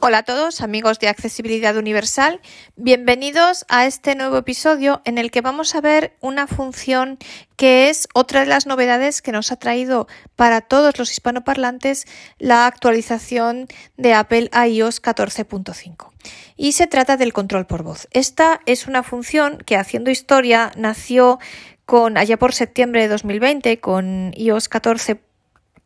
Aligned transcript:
Hola 0.00 0.18
a 0.18 0.22
todos, 0.22 0.60
amigos 0.60 1.00
de 1.00 1.08
Accesibilidad 1.08 1.76
Universal. 1.76 2.40
Bienvenidos 2.76 3.66
a 3.68 3.84
este 3.84 4.14
nuevo 4.14 4.36
episodio 4.36 5.02
en 5.04 5.18
el 5.18 5.32
que 5.32 5.40
vamos 5.40 5.74
a 5.74 5.80
ver 5.80 6.16
una 6.20 6.46
función 6.46 7.18
que 7.56 7.90
es 7.90 8.06
otra 8.14 8.42
de 8.42 8.46
las 8.46 8.64
novedades 8.64 9.22
que 9.22 9.32
nos 9.32 9.50
ha 9.50 9.56
traído 9.56 10.06
para 10.36 10.60
todos 10.60 10.96
los 11.00 11.10
hispanoparlantes 11.10 12.06
la 12.38 12.66
actualización 12.66 13.66
de 13.96 14.14
Apple 14.14 14.48
a 14.52 14.68
iOS 14.68 15.02
14.5. 15.02 16.12
Y 16.56 16.72
se 16.72 16.86
trata 16.86 17.16
del 17.16 17.32
control 17.32 17.66
por 17.66 17.82
voz. 17.82 18.06
Esta 18.12 18.60
es 18.66 18.86
una 18.86 19.02
función 19.02 19.58
que 19.66 19.76
haciendo 19.76 20.12
historia 20.12 20.70
nació 20.76 21.40
con 21.86 22.18
allá 22.18 22.38
por 22.38 22.54
septiembre 22.54 23.00
de 23.02 23.08
2020 23.08 23.80
con 23.80 24.32
iOS 24.36 24.68
14 24.68 25.22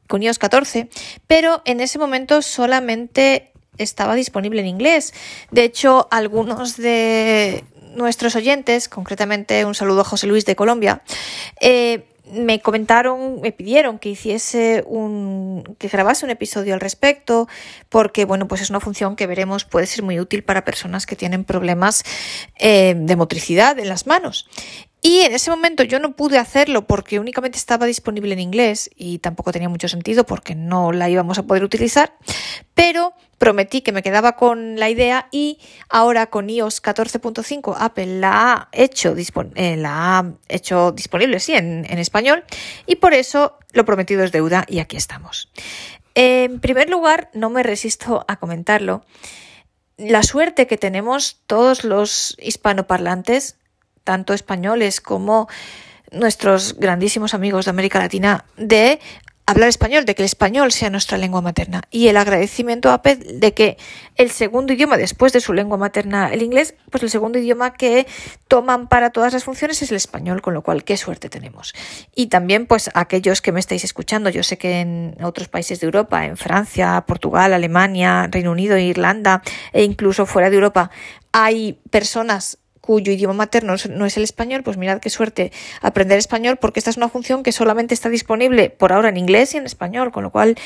con 0.06 0.22
iOS 0.22 0.38
14, 0.38 0.90
pero 1.26 1.62
en 1.64 1.80
ese 1.80 1.98
momento 1.98 2.42
solamente 2.42 3.51
estaba 3.78 4.14
disponible 4.14 4.60
en 4.60 4.66
inglés. 4.66 5.14
De 5.50 5.64
hecho, 5.64 6.08
algunos 6.10 6.76
de 6.76 7.64
nuestros 7.94 8.36
oyentes, 8.36 8.88
concretamente 8.88 9.64
un 9.64 9.74
saludo 9.74 10.00
a 10.00 10.04
José 10.04 10.26
Luis 10.26 10.44
de 10.44 10.56
Colombia, 10.56 11.02
eh, 11.60 12.06
me 12.32 12.60
comentaron, 12.60 13.40
me 13.40 13.52
pidieron 13.52 13.98
que 13.98 14.08
hiciese 14.08 14.84
un, 14.86 15.76
que 15.78 15.88
grabase 15.88 16.24
un 16.24 16.30
episodio 16.30 16.72
al 16.72 16.80
respecto, 16.80 17.48
porque 17.88 18.24
bueno, 18.24 18.48
pues 18.48 18.62
es 18.62 18.70
una 18.70 18.80
función 18.80 19.16
que 19.16 19.26
veremos 19.26 19.64
puede 19.64 19.86
ser 19.86 20.02
muy 20.02 20.18
útil 20.18 20.42
para 20.42 20.64
personas 20.64 21.04
que 21.04 21.16
tienen 21.16 21.44
problemas 21.44 22.04
eh, 22.58 22.94
de 22.96 23.16
motricidad 23.16 23.78
en 23.78 23.88
las 23.88 24.06
manos. 24.06 24.48
Y 25.04 25.22
en 25.22 25.34
ese 25.34 25.50
momento 25.50 25.82
yo 25.82 25.98
no 25.98 26.14
pude 26.14 26.38
hacerlo 26.38 26.86
porque 26.86 27.18
únicamente 27.18 27.58
estaba 27.58 27.86
disponible 27.86 28.34
en 28.34 28.38
inglés 28.38 28.88
y 28.94 29.18
tampoco 29.18 29.50
tenía 29.50 29.68
mucho 29.68 29.88
sentido 29.88 30.24
porque 30.24 30.54
no 30.54 30.92
la 30.92 31.10
íbamos 31.10 31.38
a 31.38 31.42
poder 31.42 31.64
utilizar, 31.64 32.16
pero 32.74 33.12
prometí 33.36 33.80
que 33.80 33.90
me 33.90 34.04
quedaba 34.04 34.36
con 34.36 34.78
la 34.78 34.88
idea 34.90 35.26
y 35.32 35.58
ahora 35.88 36.28
con 36.28 36.48
iOS 36.48 36.80
14.5 36.80 37.74
Apple 37.80 38.20
la 38.20 38.52
ha 38.52 38.68
hecho, 38.70 39.16
eh, 39.56 39.76
la 39.76 40.18
ha 40.18 40.32
hecho 40.48 40.92
disponible, 40.92 41.40
sí, 41.40 41.54
en, 41.54 41.84
en 41.90 41.98
español 41.98 42.44
y 42.86 42.94
por 42.94 43.12
eso 43.12 43.58
lo 43.72 43.84
prometido 43.84 44.22
es 44.22 44.30
deuda 44.30 44.64
y 44.68 44.78
aquí 44.78 44.96
estamos. 44.96 45.50
En 46.14 46.60
primer 46.60 46.88
lugar, 46.88 47.28
no 47.34 47.50
me 47.50 47.64
resisto 47.64 48.24
a 48.28 48.36
comentarlo. 48.36 49.04
La 49.96 50.22
suerte 50.22 50.68
que 50.68 50.78
tenemos 50.78 51.40
todos 51.46 51.82
los 51.82 52.36
hispanoparlantes 52.40 53.56
tanto 54.04 54.34
españoles 54.34 55.00
como 55.00 55.48
nuestros 56.10 56.76
grandísimos 56.78 57.34
amigos 57.34 57.64
de 57.64 57.70
América 57.70 57.98
Latina, 57.98 58.44
de 58.56 59.00
hablar 59.46 59.68
español, 59.68 60.04
de 60.04 60.14
que 60.14 60.22
el 60.22 60.26
español 60.26 60.72
sea 60.72 60.88
nuestra 60.88 61.18
lengua 61.18 61.40
materna. 61.40 61.82
Y 61.90 62.08
el 62.08 62.16
agradecimiento 62.16 62.90
a 62.90 62.94
Apple 62.94 63.16
de 63.16 63.52
que 63.52 63.76
el 64.16 64.30
segundo 64.30 64.72
idioma, 64.72 64.96
después 64.96 65.32
de 65.32 65.40
su 65.40 65.52
lengua 65.52 65.76
materna, 65.76 66.32
el 66.32 66.42
inglés, 66.42 66.74
pues 66.90 67.02
el 67.02 67.10
segundo 67.10 67.38
idioma 67.38 67.74
que 67.74 68.06
toman 68.48 68.88
para 68.88 69.10
todas 69.10 69.32
las 69.32 69.44
funciones 69.44 69.82
es 69.82 69.90
el 69.90 69.96
español, 69.96 70.42
con 70.42 70.54
lo 70.54 70.62
cual 70.62 70.84
qué 70.84 70.96
suerte 70.96 71.28
tenemos. 71.28 71.74
Y 72.14 72.26
también, 72.26 72.66
pues 72.66 72.90
aquellos 72.94 73.42
que 73.42 73.52
me 73.52 73.60
estáis 73.60 73.84
escuchando, 73.84 74.30
yo 74.30 74.42
sé 74.42 74.58
que 74.58 74.80
en 74.80 75.16
otros 75.22 75.48
países 75.48 75.80
de 75.80 75.86
Europa, 75.86 76.24
en 76.24 76.36
Francia, 76.36 77.04
Portugal, 77.06 77.52
Alemania, 77.52 78.28
Reino 78.30 78.52
Unido, 78.52 78.78
Irlanda 78.78 79.42
e 79.72 79.82
incluso 79.82 80.24
fuera 80.24 80.50
de 80.50 80.56
Europa, 80.56 80.90
hay 81.32 81.80
personas 81.90 82.58
cuyo 82.82 83.12
idioma 83.12 83.32
materno 83.32 83.74
no 83.90 84.06
es 84.06 84.16
el 84.18 84.24
español, 84.24 84.62
pues 84.62 84.76
mirad 84.76 85.00
qué 85.00 85.08
suerte 85.08 85.52
aprender 85.80 86.18
español 86.18 86.58
porque 86.60 86.80
esta 86.80 86.90
es 86.90 86.98
una 86.98 87.08
función 87.08 87.42
que 87.42 87.52
solamente 87.52 87.94
está 87.94 88.10
disponible 88.10 88.68
por 88.68 88.92
ahora 88.92 89.08
en 89.08 89.16
inglés 89.16 89.54
y 89.54 89.56
en 89.56 89.64
español, 89.64 90.12
con 90.12 90.24
lo 90.24 90.30
cual 90.30 90.56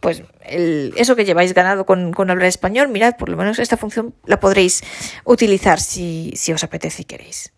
pues 0.00 0.22
eso 0.46 1.16
que 1.16 1.24
lleváis 1.24 1.52
ganado 1.52 1.84
con, 1.84 2.14
hablar 2.30 2.46
español, 2.46 2.88
mirad, 2.88 3.16
por 3.16 3.28
lo 3.28 3.36
menos 3.36 3.58
esta 3.58 3.76
función 3.76 4.14
la 4.24 4.38
podréis 4.38 4.82
utilizar 5.24 5.80
si, 5.80 6.32
si 6.36 6.52
os 6.52 6.62
apetece 6.62 7.02
y 7.02 7.04
queréis. 7.04 7.52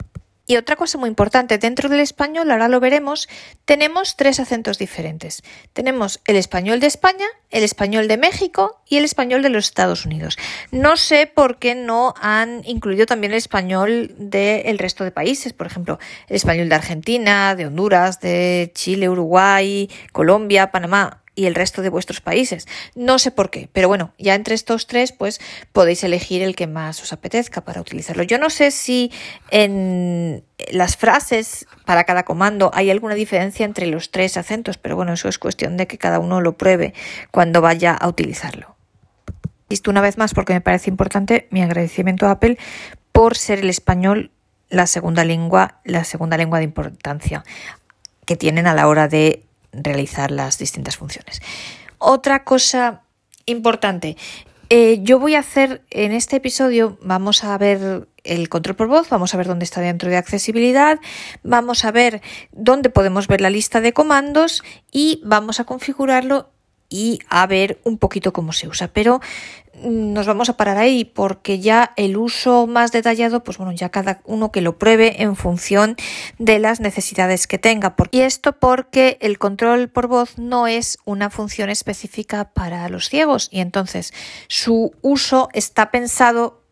Y 0.51 0.57
otra 0.57 0.77
cosa 0.77 0.97
muy 0.97 1.11
importante, 1.11 1.59
dentro 1.59 1.91
del 1.91 2.01
español, 2.01 2.51
ahora 2.51 2.69
lo 2.69 2.81
veremos, 2.81 3.29
tenemos 3.67 4.17
tres 4.17 4.41
acentos 4.41 4.79
diferentes. 4.79 5.43
Tenemos 5.75 6.23
el 6.27 6.37
español 6.37 6.81
de 6.81 6.87
España, 6.87 7.27
el 7.51 7.63
español 7.63 8.09
de 8.09 8.17
México 8.17 8.81
y 8.89 8.97
el 8.97 9.05
español 9.05 9.43
de 9.43 9.51
los 9.51 9.67
Estados 9.67 10.07
Unidos. 10.07 10.39
No 10.71 10.97
sé 10.97 11.27
por 11.27 11.59
qué 11.59 11.75
no 11.75 12.15
han 12.19 12.63
incluido 12.65 13.05
también 13.05 13.33
el 13.33 13.37
español 13.37 14.15
del 14.17 14.79
resto 14.79 15.05
de 15.05 15.11
países, 15.11 15.53
por 15.53 15.67
ejemplo, 15.67 15.99
el 16.29 16.37
español 16.37 16.71
de 16.71 16.77
Argentina, 16.77 17.55
de 17.55 17.67
Honduras, 17.67 18.19
de 18.21 18.73
Chile, 18.75 19.11
Uruguay, 19.11 19.91
Colombia, 20.13 20.71
Panamá 20.71 21.25
y 21.39 21.47
el 21.47 21.55
resto 21.55 21.83
de 21.83 21.89
vuestros 21.89 22.21
países. 22.21 22.67
No 22.97 23.21
sé 23.21 23.31
por 23.31 23.49
qué, 23.49 23.69
pero 23.73 23.87
bueno, 23.87 24.13
ya 24.19 24.35
entre 24.35 24.57
estos 24.57 24.89
tres, 24.89 25.13
pues 25.13 25.41
podéis 25.73 26.03
elegir 26.03 26.43
el 26.43 26.57
que 26.57 26.67
más 26.67 27.01
os 27.01 27.13
apetezca 27.13 27.61
para 27.61 27.81
utilizarlo. 27.81 28.25
Yo 28.25 28.39
no 28.39 28.51
sé 28.51 28.73
si 28.73 29.13
en 29.53 30.43
las 30.73 30.97
frases 30.97 31.67
para 31.85 32.03
cada 32.03 32.25
comando 32.25 32.73
hay 32.75 32.91
alguna 32.91 33.15
diferencia 33.15 33.65
entre 33.65 33.87
los 33.87 34.11
tres 34.11 34.37
acentos, 34.37 34.79
pero 34.79 34.97
bueno, 34.97 35.13
eso 35.13 35.29
es 35.29 35.39
cuestión 35.39 35.77
de 35.77 35.87
que 35.87 35.97
cada 35.97 36.19
uno 36.19 36.41
lo 36.41 36.59
pruebe 36.59 36.93
cuando 37.31 37.61
vaya 37.61 37.95
a 37.95 38.09
utilizarlo. 38.09 38.75
Visto 39.69 39.93
una 39.93 40.01
vez 40.01 40.19
más, 40.19 40.35
porque 40.35 40.55
me 40.55 40.61
parece 40.61 40.91
importante, 40.91 41.47
mi 41.53 41.63
agradecimiento 41.63 42.27
a 42.27 42.33
Apple 42.33 42.59
por 43.13 43.37
ser 43.37 43.61
el 43.61 43.71
español 43.71 44.33
la 44.71 44.89
segunda 44.89 45.25
lengua, 45.25 45.81
la 45.85 46.03
segunda 46.03 46.37
lengua 46.37 46.59
de 46.59 46.65
importancia 46.65 47.45
que 48.27 48.37
tienen 48.37 48.67
a 48.67 48.75
la 48.75 48.89
hora 48.89 49.07
de 49.07 49.48
realizar 49.73 50.31
las 50.31 50.59
distintas 50.59 50.97
funciones. 50.97 51.41
Otra 51.99 52.45
cosa 52.45 53.03
importante, 53.47 54.17
eh, 54.71 54.99
yo 55.03 55.19
voy 55.19 55.35
a 55.35 55.39
hacer 55.39 55.83
en 55.91 56.13
este 56.13 56.37
episodio, 56.37 56.99
vamos 57.01 57.43
a 57.43 57.57
ver 57.57 58.09
el 58.23 58.49
control 58.51 58.77
por 58.77 58.89
voz, 58.89 59.09
vamos 59.09 59.33
a 59.33 59.39
ver 59.39 59.47
dónde 59.47 59.65
está 59.65 59.81
dentro 59.81 60.11
de 60.11 60.19
accesibilidad, 60.19 61.01
vamos 61.43 61.87
a 61.87 61.91
ver 61.91 62.21
dónde 62.53 62.91
podemos 62.91 63.29
ver 63.29 63.41
la 63.41 63.49
lista 63.49 63.81
de 63.81 63.95
comandos 63.95 64.63
y 64.93 65.23
vamos 65.25 65.59
a 65.59 65.65
configurarlo 65.65 66.51
y 66.89 67.21
a 67.29 67.47
ver 67.47 67.81
un 67.85 67.99
poquito 67.99 68.33
cómo 68.33 68.53
se 68.53 68.69
usa. 68.69 68.89
Pero 68.89 69.21
mm, 69.83 70.13
nos 70.13 70.27
vamos 70.27 70.49
a 70.49 70.57
parar 70.57 70.79
ahí 70.79 71.05
porque 71.05 71.61
ya 71.61 71.93
el 71.97 72.17
uso 72.17 72.67
más 72.67 72.93
detallado, 72.93 73.45
pues 73.45 73.59
bueno, 73.59 73.73
ya 73.73 73.91
cada 73.91 74.21
uno 74.25 74.51
que 74.51 74.61
lo 74.61 74.79
pruebe 74.79 75.23
en 75.23 75.37
función 75.37 75.97
de 76.39 76.59
las 76.59 76.81
necesidades 76.81 77.47
que 77.47 77.59
tenga. 77.59 77.95
Y 78.11 78.21
esto 78.21 78.53
porque 78.59 79.19
el 79.21 79.39
control 79.39 79.89
por 79.89 80.07
voz 80.07 80.39
no 80.39 80.67
es 80.67 80.99
una 81.05 81.31
función 81.31 81.71
específica 81.71 82.53
para 82.53 82.89
los 82.89 83.09
ciegos 83.09 83.49
y 83.51 83.61
entonces 83.61 84.15
su 84.49 84.93
uso 85.03 85.49
está 85.53 85.91
pensado 85.91 86.63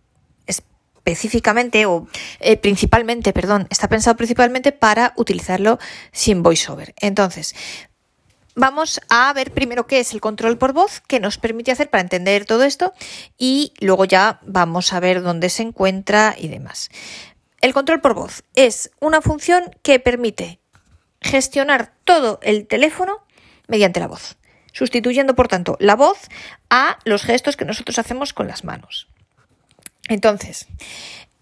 específicamente 1.07 1.87
o 1.87 2.09
eh, 2.41 2.57
principalmente, 2.57 3.33
perdón, 3.33 3.69
está 3.71 3.89
pensado 3.89 4.17
principalmente 4.17 4.73
para 4.73 5.13
utilizarlo 5.17 5.79
sin 6.11 6.43
voiceover. 6.43 6.95
Entonces, 7.01 7.55
vamos 8.57 9.01
a 9.09 9.33
ver 9.35 9.53
primero 9.53 9.87
qué 9.87 10.01
es 10.01 10.13
el 10.13 10.21
control 10.21 10.59
por 10.59 10.73
voz, 10.73 11.01
qué 11.07 11.21
nos 11.21 11.39
permite 11.39 11.71
hacer 11.71 11.89
para 11.89 12.01
entender 12.01 12.47
todo 12.47 12.65
esto 12.65 12.93
y 13.39 13.73
luego 13.79 14.05
ya 14.05 14.41
vamos 14.43 14.93
a 14.93 14.99
ver 14.99 15.23
dónde 15.23 15.51
se 15.51 15.63
encuentra 15.63 16.35
y 16.37 16.49
demás. 16.49 16.91
El 17.61 17.73
control 17.73 18.01
por 18.01 18.15
voz 18.15 18.43
es 18.55 18.91
una 18.99 19.21
función 19.21 19.71
que 19.83 20.01
permite 20.01 20.59
gestionar 21.21 21.93
todo 22.05 22.41
el 22.43 22.67
teléfono 22.67 23.25
mediante 23.69 24.01
la 24.01 24.09
voz, 24.09 24.37
sustituyendo 24.73 25.35
por 25.35 25.49
tanto 25.49 25.77
la 25.79 25.95
voz 25.95 26.19
a 26.71 26.99
los 27.05 27.25
gestos 27.25 27.57
que 27.57 27.65
nosotros 27.65 27.99
hacemos 27.99 28.33
con 28.33 28.49
las 28.49 28.65
manos. 28.65 29.09
Entonces, 30.09 30.67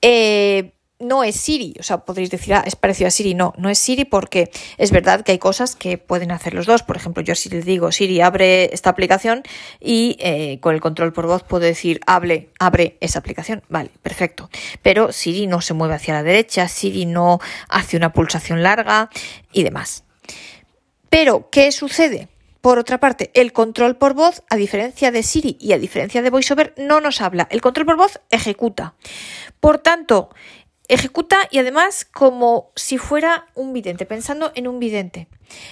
eh, 0.02 0.73
no 1.00 1.24
es 1.24 1.36
Siri, 1.36 1.74
o 1.78 1.82
sea, 1.82 1.98
podréis 1.98 2.30
decir, 2.30 2.54
ah, 2.54 2.62
es 2.64 2.76
parecido 2.76 3.08
a 3.08 3.10
Siri, 3.10 3.34
no, 3.34 3.52
no 3.58 3.68
es 3.68 3.78
Siri 3.78 4.04
porque 4.04 4.50
es 4.78 4.90
verdad 4.90 5.22
que 5.22 5.32
hay 5.32 5.38
cosas 5.38 5.74
que 5.74 5.98
pueden 5.98 6.30
hacer 6.30 6.54
los 6.54 6.66
dos. 6.66 6.82
Por 6.82 6.96
ejemplo, 6.96 7.22
yo 7.22 7.34
si 7.34 7.48
le 7.48 7.62
digo, 7.62 7.90
Siri, 7.90 8.20
abre 8.20 8.72
esta 8.72 8.90
aplicación 8.90 9.42
y 9.80 10.16
eh, 10.20 10.60
con 10.60 10.74
el 10.74 10.80
control 10.80 11.12
por 11.12 11.26
voz 11.26 11.42
puedo 11.42 11.64
decir, 11.64 12.00
hable, 12.06 12.50
abre 12.58 12.96
esa 13.00 13.18
aplicación. 13.18 13.62
Vale, 13.68 13.90
perfecto. 14.02 14.48
Pero 14.82 15.12
Siri 15.12 15.46
no 15.46 15.60
se 15.60 15.74
mueve 15.74 15.94
hacia 15.94 16.14
la 16.14 16.22
derecha, 16.22 16.68
Siri 16.68 17.06
no 17.06 17.40
hace 17.68 17.96
una 17.96 18.12
pulsación 18.12 18.62
larga 18.62 19.10
y 19.52 19.64
demás. 19.64 20.04
Pero, 21.10 21.48
¿qué 21.50 21.70
sucede? 21.72 22.28
Por 22.60 22.78
otra 22.78 22.98
parte, 22.98 23.30
el 23.34 23.52
control 23.52 23.96
por 23.96 24.14
voz, 24.14 24.42
a 24.48 24.56
diferencia 24.56 25.10
de 25.10 25.22
Siri 25.22 25.58
y 25.60 25.74
a 25.74 25.78
diferencia 25.78 26.22
de 26.22 26.30
VoiceOver, 26.30 26.72
no 26.78 27.00
nos 27.00 27.20
habla. 27.20 27.46
El 27.50 27.60
control 27.60 27.84
por 27.84 27.96
voz 27.96 28.20
ejecuta. 28.30 28.94
Por 29.60 29.78
tanto, 29.78 30.30
Ejecuta 30.88 31.38
y 31.50 31.58
además 31.58 32.04
como 32.04 32.70
si 32.76 32.98
fuera 32.98 33.46
un 33.54 33.72
vidente, 33.72 34.04
pensando 34.04 34.52
en 34.54 34.68
un 34.68 34.78
vidente. 34.78 35.28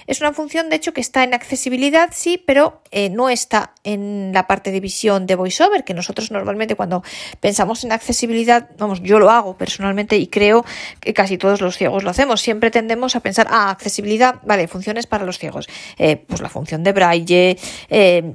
Es 0.07 0.21
una 0.21 0.33
función, 0.33 0.71
de 0.71 0.77
hecho, 0.77 0.93
que 0.93 1.01
está 1.01 1.25
en 1.25 1.35
accesibilidad, 1.35 2.11
sí, 2.13 2.43
pero 2.45 2.81
eh, 2.91 3.11
no 3.11 3.29
está 3.29 3.75
en 3.85 4.33
la 4.33 4.47
parte 4.47 4.71
de 4.71 4.81
visión 4.81 5.27
de 5.27 5.35
VoiceOver, 5.35 5.85
que 5.85 5.95
nosotros 5.95 6.31
normalmente 6.31 6.77
cuando 6.77 7.03
pensamos 7.41 7.85
en 7.85 7.93
accesibilidad, 7.93 8.71
vamos, 8.79 9.03
yo 9.03 9.19
lo 9.19 9.31
hago 9.31 9.57
personalmente 9.57 10.17
y 10.17 10.29
creo 10.29 10.65
que 11.01 11.13
casi 11.13 11.39
todos 11.39 11.61
los 11.61 11.77
ciegos 11.77 12.05
lo 12.05 12.11
hacemos. 12.11 12.41
Siempre 12.41 12.71
tendemos 12.71 13.17
a 13.17 13.21
pensar, 13.21 13.49
ah, 13.51 13.71
accesibilidad, 13.71 14.37
vale, 14.45 14.69
funciones 14.69 15.07
para 15.07 15.25
los 15.25 15.39
ciegos. 15.39 15.69
Eh, 15.99 16.17
pues 16.17 16.41
la 16.41 16.49
función 16.49 16.83
de 16.83 16.93
braille, 16.93 17.59
eh, 17.89 18.35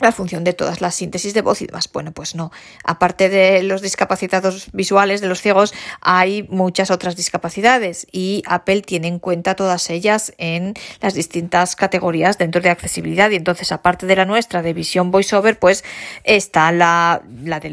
la 0.00 0.12
función 0.12 0.44
de 0.44 0.52
todas 0.52 0.80
las 0.80 0.94
síntesis 0.94 1.34
de 1.34 1.42
voz 1.42 1.62
y 1.62 1.66
demás. 1.66 1.90
Bueno, 1.92 2.12
pues 2.12 2.34
no. 2.34 2.50
Aparte 2.84 3.28
de 3.28 3.62
los 3.62 3.82
discapacitados 3.82 4.68
visuales, 4.72 5.20
de 5.20 5.28
los 5.28 5.40
ciegos, 5.40 5.74
hay 6.00 6.44
muchas 6.44 6.90
otras 6.90 7.16
discapacidades 7.16 8.06
y 8.12 8.42
Apple 8.46 8.82
tiene 8.82 9.08
en 9.08 9.18
cuenta 9.18 9.54
todas 9.54 9.90
ellas 9.90 10.32
en 10.38 10.74
las 11.00 11.14
distintas 11.14 11.76
categorías 11.76 12.38
dentro 12.38 12.60
de 12.60 12.70
accesibilidad. 12.70 13.30
Y 13.30 13.36
entonces, 13.36 13.72
aparte 13.72 14.06
de 14.06 14.16
la 14.16 14.24
nuestra 14.24 14.62
de 14.62 14.72
visión 14.72 15.10
voiceover, 15.10 15.58
pues 15.58 15.84
está 16.24 16.72
la, 16.72 17.22
la 17.42 17.60
de 17.60 17.70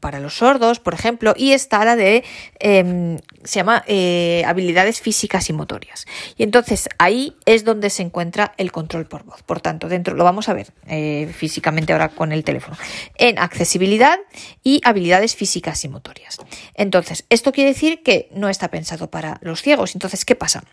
para 0.00 0.20
los 0.20 0.36
sordos, 0.36 0.80
por 0.80 0.94
ejemplo, 0.94 1.34
y 1.36 1.52
está 1.52 1.84
la 1.84 1.96
de 1.96 2.24
em, 2.58 3.18
se 3.42 3.60
llama 3.60 3.84
eh, 3.86 4.42
habilidades 4.46 5.00
físicas 5.00 5.48
y 5.50 5.52
motorias. 5.52 6.06
Y 6.36 6.42
entonces 6.42 6.88
ahí 6.98 7.36
es 7.46 7.64
donde 7.64 7.90
se 7.90 8.02
encuentra 8.02 8.54
el 8.56 8.72
control 8.72 9.06
por 9.06 9.24
voz. 9.24 9.42
Por 9.42 9.60
tanto, 9.60 9.88
dentro 9.88 10.14
lo 10.14 10.24
vamos 10.24 10.48
a 10.48 10.54
ver. 10.54 10.72
Eh, 10.86 11.30
físicamente 11.48 11.92
ahora 11.92 12.08
con 12.08 12.32
el 12.32 12.42
teléfono, 12.42 12.76
en 13.18 13.38
accesibilidad 13.38 14.18
y 14.62 14.80
habilidades 14.82 15.36
físicas 15.36 15.84
y 15.84 15.88
motorias. 15.88 16.38
Entonces, 16.74 17.26
esto 17.28 17.52
quiere 17.52 17.70
decir 17.74 18.02
que 18.02 18.30
no 18.32 18.48
está 18.48 18.68
pensado 18.68 19.10
para 19.10 19.38
los 19.42 19.60
ciegos. 19.60 19.94
Entonces, 19.94 20.24
¿qué 20.24 20.34
pasa? 20.34 20.64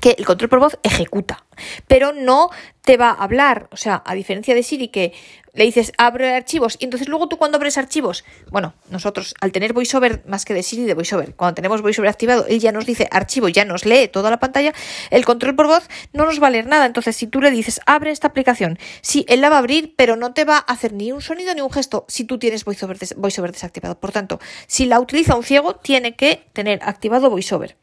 Que 0.00 0.16
el 0.18 0.26
control 0.26 0.48
por 0.48 0.58
voz 0.60 0.78
ejecuta, 0.82 1.44
pero 1.86 2.12
no 2.12 2.50
te 2.82 2.96
va 2.96 3.10
a 3.10 3.22
hablar. 3.24 3.68
O 3.70 3.76
sea, 3.76 4.02
a 4.04 4.14
diferencia 4.14 4.54
de 4.54 4.62
Siri 4.62 4.88
que 4.88 5.12
le 5.52 5.64
dices 5.64 5.92
abre 5.98 6.34
archivos 6.34 6.76
y 6.78 6.84
entonces 6.84 7.08
luego 7.08 7.28
tú 7.28 7.36
cuando 7.36 7.56
abres 7.56 7.76
archivos, 7.76 8.24
bueno, 8.50 8.74
nosotros 8.88 9.34
al 9.40 9.52
tener 9.52 9.72
VoiceOver 9.72 10.22
más 10.26 10.44
que 10.44 10.54
de 10.54 10.62
Siri 10.62 10.84
de 10.84 10.94
VoiceOver, 10.94 11.34
cuando 11.34 11.56
tenemos 11.56 11.82
VoiceOver 11.82 12.08
activado, 12.08 12.46
él 12.46 12.60
ya 12.60 12.72
nos 12.72 12.86
dice 12.86 13.08
archivo, 13.10 13.48
ya 13.48 13.64
nos 13.64 13.84
lee 13.84 14.08
toda 14.08 14.30
la 14.30 14.38
pantalla, 14.38 14.72
el 15.10 15.24
control 15.24 15.56
por 15.56 15.66
voz 15.66 15.88
no 16.12 16.24
nos 16.24 16.42
va 16.42 16.46
a 16.46 16.50
leer 16.50 16.66
nada. 16.66 16.86
Entonces, 16.86 17.16
si 17.16 17.26
tú 17.26 17.40
le 17.40 17.50
dices 17.50 17.80
abre 17.86 18.10
esta 18.10 18.28
aplicación, 18.28 18.78
sí, 19.02 19.24
él 19.28 19.40
la 19.40 19.48
va 19.48 19.56
a 19.56 19.58
abrir, 19.58 19.94
pero 19.96 20.16
no 20.16 20.32
te 20.32 20.44
va 20.44 20.56
a 20.56 20.72
hacer 20.72 20.92
ni 20.92 21.12
un 21.12 21.20
sonido 21.20 21.54
ni 21.54 21.60
un 21.60 21.70
gesto 21.70 22.04
si 22.08 22.24
tú 22.24 22.38
tienes 22.38 22.64
VoiceOver, 22.64 22.98
VoiceOver 23.16 23.52
desactivado. 23.52 23.98
Por 23.98 24.12
tanto, 24.12 24.40
si 24.66 24.86
la 24.86 25.00
utiliza 25.00 25.34
un 25.34 25.42
ciego, 25.42 25.76
tiene 25.76 26.14
que 26.14 26.44
tener 26.52 26.80
activado 26.82 27.28
VoiceOver. 27.28 27.76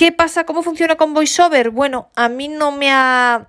¿Qué 0.00 0.12
pasa? 0.12 0.44
¿Cómo 0.44 0.62
funciona 0.62 0.96
con 0.96 1.12
VoiceOver? 1.12 1.68
Bueno, 1.68 2.08
a 2.16 2.30
mí 2.30 2.48
no 2.48 2.72
me 2.72 2.90
ha 2.90 3.48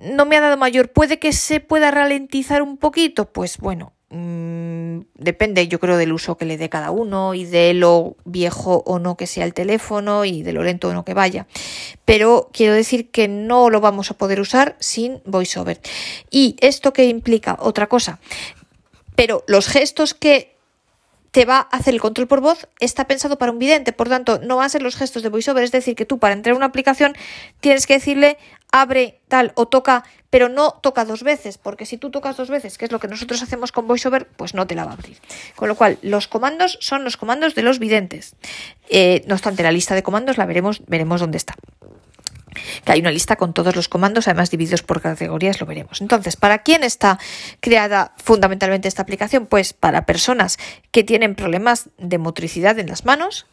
no 0.00 0.24
me 0.24 0.36
ha 0.36 0.40
dado 0.40 0.56
mayor. 0.56 0.92
¿Puede 0.92 1.18
que 1.18 1.32
se 1.32 1.58
pueda 1.58 1.90
ralentizar 1.90 2.62
un 2.62 2.76
poquito? 2.76 3.32
Pues 3.32 3.58
bueno, 3.58 3.92
mmm, 4.08 5.00
depende 5.16 5.66
yo 5.66 5.80
creo 5.80 5.96
del 5.96 6.12
uso 6.12 6.36
que 6.36 6.44
le 6.44 6.58
dé 6.58 6.68
cada 6.68 6.92
uno 6.92 7.34
y 7.34 7.44
de 7.44 7.74
lo 7.74 8.14
viejo 8.24 8.84
o 8.86 9.00
no 9.00 9.16
que 9.16 9.26
sea 9.26 9.44
el 9.44 9.52
teléfono 9.52 10.24
y 10.24 10.44
de 10.44 10.52
lo 10.52 10.62
lento 10.62 10.90
o 10.90 10.92
no 10.92 11.04
que 11.04 11.12
vaya. 11.12 11.48
Pero 12.04 12.50
quiero 12.52 12.72
decir 12.72 13.10
que 13.10 13.26
no 13.26 13.68
lo 13.68 13.80
vamos 13.80 14.12
a 14.12 14.16
poder 14.16 14.38
usar 14.38 14.76
sin 14.78 15.22
VoiceOver. 15.24 15.80
¿Y 16.30 16.54
esto 16.60 16.92
qué 16.92 17.06
implica? 17.06 17.56
Otra 17.58 17.88
cosa. 17.88 18.20
Pero 19.16 19.42
los 19.48 19.66
gestos 19.66 20.14
que 20.14 20.53
te 21.34 21.44
va 21.46 21.66
a 21.68 21.78
hacer 21.78 21.94
el 21.94 22.00
control 22.00 22.28
por 22.28 22.40
voz, 22.40 22.68
está 22.78 23.08
pensado 23.08 23.38
para 23.38 23.50
un 23.50 23.58
vidente, 23.58 23.92
por 23.92 24.08
tanto, 24.08 24.38
no 24.38 24.54
van 24.54 24.66
a 24.66 24.68
ser 24.68 24.82
los 24.82 24.94
gestos 24.94 25.24
de 25.24 25.30
voiceover, 25.30 25.64
es 25.64 25.72
decir, 25.72 25.96
que 25.96 26.06
tú 26.06 26.20
para 26.20 26.32
entrar 26.32 26.54
a 26.54 26.56
una 26.56 26.66
aplicación 26.66 27.16
tienes 27.58 27.88
que 27.88 27.94
decirle 27.94 28.38
abre 28.70 29.20
tal 29.26 29.50
o 29.56 29.66
toca, 29.66 30.04
pero 30.30 30.48
no 30.48 30.70
toca 30.70 31.04
dos 31.04 31.24
veces, 31.24 31.58
porque 31.58 31.86
si 31.86 31.98
tú 31.98 32.12
tocas 32.12 32.36
dos 32.36 32.50
veces, 32.50 32.78
que 32.78 32.84
es 32.84 32.92
lo 32.92 33.00
que 33.00 33.08
nosotros 33.08 33.42
hacemos 33.42 33.72
con 33.72 33.88
voiceover, 33.88 34.28
pues 34.28 34.54
no 34.54 34.68
te 34.68 34.76
la 34.76 34.84
va 34.84 34.92
a 34.92 34.94
abrir. 34.94 35.18
Con 35.56 35.66
lo 35.66 35.74
cual, 35.74 35.98
los 36.02 36.28
comandos 36.28 36.78
son 36.80 37.02
los 37.02 37.16
comandos 37.16 37.56
de 37.56 37.62
los 37.62 37.80
videntes. 37.80 38.36
Eh, 38.88 39.24
no 39.26 39.34
obstante, 39.34 39.64
la 39.64 39.72
lista 39.72 39.96
de 39.96 40.04
comandos 40.04 40.38
la 40.38 40.46
veremos, 40.46 40.82
veremos 40.86 41.20
dónde 41.20 41.38
está 41.38 41.56
que 42.84 42.92
hay 42.92 43.00
una 43.00 43.10
lista 43.10 43.36
con 43.36 43.52
todos 43.52 43.76
los 43.76 43.88
comandos, 43.88 44.28
además 44.28 44.50
divididos 44.50 44.82
por 44.82 45.00
categorías, 45.00 45.60
lo 45.60 45.66
veremos. 45.66 46.00
Entonces, 46.00 46.36
¿para 46.36 46.62
quién 46.62 46.84
está 46.84 47.18
creada 47.60 48.12
fundamentalmente 48.16 48.88
esta 48.88 49.02
aplicación? 49.02 49.46
Pues 49.46 49.72
para 49.72 50.06
personas 50.06 50.58
que 50.90 51.04
tienen 51.04 51.34
problemas 51.34 51.88
de 51.98 52.18
motricidad 52.18 52.78
en 52.78 52.88
las 52.88 53.04
manos 53.04 53.46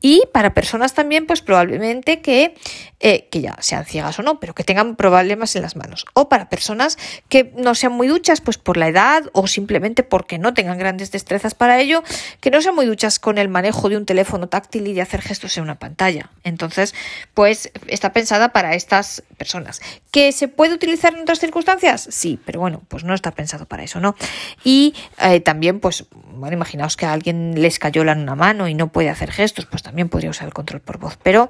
y 0.00 0.22
para 0.32 0.54
personas 0.54 0.94
también, 0.94 1.26
pues 1.26 1.42
probablemente 1.42 2.20
que, 2.20 2.54
eh, 3.00 3.28
que 3.30 3.40
ya 3.40 3.56
sean 3.60 3.84
ciegas 3.84 4.18
o 4.18 4.22
no, 4.22 4.40
pero 4.40 4.54
que 4.54 4.64
tengan 4.64 4.96
problemas 4.96 5.54
en 5.56 5.62
las 5.62 5.76
manos. 5.76 6.06
O 6.14 6.28
para 6.28 6.48
personas 6.48 6.98
que 7.28 7.52
no 7.56 7.74
sean 7.74 7.92
muy 7.92 8.08
duchas, 8.08 8.40
pues 8.40 8.58
por 8.58 8.76
la 8.76 8.88
edad 8.88 9.24
o 9.32 9.46
simplemente 9.46 10.02
porque 10.02 10.38
no 10.38 10.54
tengan 10.54 10.78
grandes 10.78 11.12
destrezas 11.12 11.54
para 11.54 11.80
ello, 11.80 12.02
que 12.40 12.50
no 12.50 12.60
sean 12.62 12.74
muy 12.74 12.86
duchas 12.86 13.18
con 13.18 13.38
el 13.38 13.48
manejo 13.48 13.88
de 13.88 13.96
un 13.96 14.06
teléfono 14.06 14.48
táctil 14.48 14.86
y 14.86 14.94
de 14.94 15.02
hacer 15.02 15.22
gestos 15.22 15.56
en 15.56 15.64
una 15.64 15.78
pantalla. 15.78 16.30
Entonces, 16.44 16.94
pues 17.34 17.70
está 17.86 18.12
para 18.48 18.74
estas 18.74 19.22
personas. 19.36 19.80
¿Que 20.10 20.32
se 20.32 20.48
puede 20.48 20.74
utilizar 20.74 21.14
en 21.14 21.20
otras 21.20 21.38
circunstancias? 21.38 22.08
Sí, 22.10 22.40
pero 22.44 22.58
bueno, 22.60 22.82
pues 22.88 23.04
no 23.04 23.14
está 23.14 23.30
pensado 23.30 23.66
para 23.66 23.84
eso, 23.84 24.00
¿no? 24.00 24.16
Y 24.64 24.94
eh, 25.20 25.40
también, 25.40 25.78
pues, 25.78 26.06
bueno, 26.32 26.56
imaginaos 26.56 26.96
que 26.96 27.06
a 27.06 27.12
alguien 27.12 27.60
les 27.60 27.78
cayó 27.78 28.04
la 28.04 28.12
en 28.12 28.20
una 28.20 28.34
mano 28.34 28.68
y 28.68 28.74
no 28.74 28.88
puede 28.88 29.10
hacer 29.10 29.30
gestos, 29.30 29.66
pues 29.66 29.82
también 29.82 30.08
podría 30.08 30.30
usar 30.30 30.46
el 30.46 30.54
control 30.54 30.80
por 30.80 30.98
voz. 30.98 31.18
Pero 31.22 31.48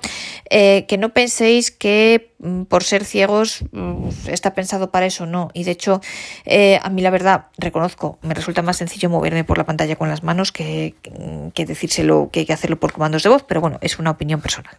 eh, 0.51 0.85
que 0.87 0.99
no 0.99 1.11
penséis 1.11 1.71
que 1.71 2.35
mm, 2.39 2.63
por 2.65 2.85
ser 2.85 3.05
ciegos 3.05 3.65
mm, 3.73 4.09
está 4.27 4.55
pensado 4.55 4.91
para 4.91 5.07
eso, 5.07 5.27
no. 5.27 5.51
Y 5.55 5.65
de 5.65 5.71
hecho, 5.71 6.01
eh, 6.45 6.79
a 6.83 6.91
mí 6.91 7.03
la 7.03 7.11
verdad, 7.11 7.47
reconozco, 7.57 8.19
me 8.23 8.35
resulta 8.35 8.63
más 8.63 8.77
sencillo 8.77 9.09
moverme 9.11 9.45
por 9.45 9.59
la 9.59 9.65
pantalla 9.65 9.97
con 9.97 10.09
las 10.09 10.23
manos 10.23 10.53
que, 10.53 10.95
que 11.55 11.67
decírselo 11.67 12.31
que 12.33 12.41
hay 12.41 12.47
que 12.47 12.53
hacerlo 12.53 12.79
por 12.79 12.93
comandos 12.93 13.23
de 13.23 13.29
voz, 13.29 13.45
pero 13.47 13.61
bueno, 13.61 13.79
es 13.81 13.99
una 13.99 14.11
opinión 14.11 14.41
personal. 14.41 14.77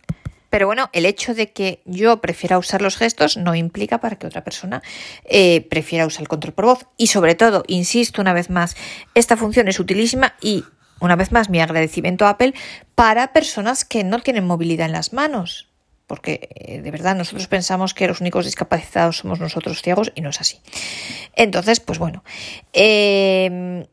Pero 0.51 0.68
bueno, 0.68 0.89
el 0.92 1.06
hecho 1.06 1.33
de 1.33 1.53
que 1.53 1.81
yo 1.86 2.19
prefiera 2.19 2.57
usar 2.57 2.81
los 2.81 2.98
gestos 2.98 3.38
no 3.38 3.56
implica 3.56 4.00
para 4.01 4.18
que 4.18 4.27
otra 4.27 4.44
persona 4.44 4.83
eh, 5.24 5.65
prefiera 5.69 6.06
usar 6.06 6.24
el 6.24 6.27
control 6.27 6.53
por 6.53 6.65
voz. 6.65 6.86
Y 6.98 7.07
sobre 7.07 7.36
todo, 7.36 7.63
insisto 7.68 8.21
una 8.21 8.33
vez 8.33 8.50
más, 8.50 8.75
esta 9.15 9.38
función 9.38 9.69
es 9.69 9.80
utilísima 9.80 10.36
y 10.42 10.65
una 11.00 11.15
vez 11.15 11.31
más 11.31 11.50
mi 11.50 11.62
agradecimiento 11.62 12.25
a 12.25 12.31
Apple 12.31 12.53
para 12.95 13.31
personas 13.31 13.86
que 13.86 14.03
no 14.03 14.19
tienen 14.19 14.45
movilidad 14.45 14.88
en 14.88 14.92
las 14.92 15.13
manos. 15.13 15.69
Porque 16.06 16.50
eh, 16.53 16.81
de 16.81 16.92
verdad 16.92 17.15
nosotros 17.15 17.48
pensamos 17.48 17.94
que 17.94 18.07
los 18.07 18.19
únicos 18.19 18.44
discapacitados 18.44 19.19
somos 19.19 19.39
nosotros 19.39 19.81
ciegos 19.81 20.12
y 20.15 20.21
no 20.21 20.31
es 20.31 20.42
así. 20.42 20.59
Entonces, 21.33 21.80
pues 21.80 21.98
bueno. 21.98 22.25
Eh, 22.74 23.88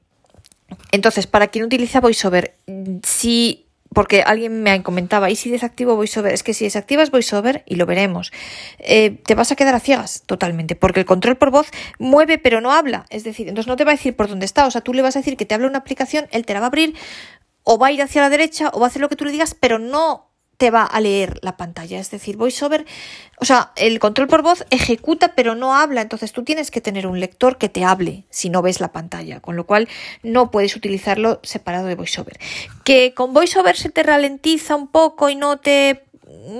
entonces, 0.90 1.28
para 1.28 1.46
quien 1.46 1.64
utiliza 1.64 2.00
VoiceOver, 2.00 2.56
si 3.04 3.67
porque 3.94 4.22
alguien 4.22 4.62
me 4.62 4.82
comentaba, 4.82 5.30
¿y 5.30 5.36
si 5.36 5.50
desactivo 5.50 5.96
VoiceOver? 5.96 6.32
Es 6.32 6.42
que 6.42 6.54
si 6.54 6.64
desactivas 6.64 7.10
VoiceOver, 7.10 7.62
y 7.66 7.76
lo 7.76 7.86
veremos, 7.86 8.32
eh, 8.78 9.18
te 9.24 9.34
vas 9.34 9.50
a 9.52 9.56
quedar 9.56 9.74
a 9.74 9.80
ciegas 9.80 10.22
totalmente, 10.26 10.76
porque 10.76 11.00
el 11.00 11.06
control 11.06 11.36
por 11.36 11.50
voz 11.50 11.68
mueve 11.98 12.38
pero 12.38 12.60
no 12.60 12.72
habla, 12.72 13.06
es 13.10 13.24
decir, 13.24 13.48
entonces 13.48 13.68
no 13.68 13.76
te 13.76 13.84
va 13.84 13.92
a 13.92 13.94
decir 13.94 14.14
por 14.14 14.28
dónde 14.28 14.46
está, 14.46 14.66
o 14.66 14.70
sea, 14.70 14.80
tú 14.80 14.92
le 14.92 15.02
vas 15.02 15.16
a 15.16 15.20
decir 15.20 15.36
que 15.36 15.46
te 15.46 15.54
habla 15.54 15.66
una 15.66 15.78
aplicación, 15.78 16.28
él 16.30 16.44
te 16.44 16.54
la 16.54 16.60
va 16.60 16.66
a 16.66 16.68
abrir, 16.68 16.94
o 17.64 17.78
va 17.78 17.88
a 17.88 17.92
ir 17.92 18.02
hacia 18.02 18.22
la 18.22 18.30
derecha, 18.30 18.70
o 18.72 18.80
va 18.80 18.86
a 18.86 18.88
hacer 18.88 19.02
lo 19.02 19.08
que 19.08 19.16
tú 19.16 19.24
le 19.24 19.32
digas, 19.32 19.54
pero 19.58 19.78
no 19.78 20.27
te 20.58 20.70
va 20.70 20.82
a 20.82 21.00
leer 21.00 21.38
la 21.42 21.56
pantalla. 21.56 21.98
Es 21.98 22.10
decir, 22.10 22.36
VoiceOver, 22.36 22.84
o 23.38 23.44
sea, 23.44 23.72
el 23.76 23.98
control 24.00 24.26
por 24.26 24.42
voz 24.42 24.66
ejecuta 24.70 25.34
pero 25.34 25.54
no 25.54 25.74
habla, 25.74 26.02
entonces 26.02 26.32
tú 26.32 26.42
tienes 26.42 26.70
que 26.70 26.80
tener 26.80 27.06
un 27.06 27.20
lector 27.20 27.56
que 27.56 27.68
te 27.68 27.84
hable 27.84 28.24
si 28.28 28.50
no 28.50 28.60
ves 28.60 28.80
la 28.80 28.92
pantalla, 28.92 29.40
con 29.40 29.56
lo 29.56 29.64
cual 29.64 29.88
no 30.22 30.50
puedes 30.50 30.76
utilizarlo 30.76 31.40
separado 31.44 31.86
de 31.86 31.94
VoiceOver. 31.94 32.38
Que 32.84 33.14
con 33.14 33.32
VoiceOver 33.32 33.76
se 33.76 33.88
te 33.88 34.02
ralentiza 34.02 34.74
un 34.74 34.88
poco 34.88 35.30
y 35.30 35.36
no 35.36 35.58
te 35.58 36.04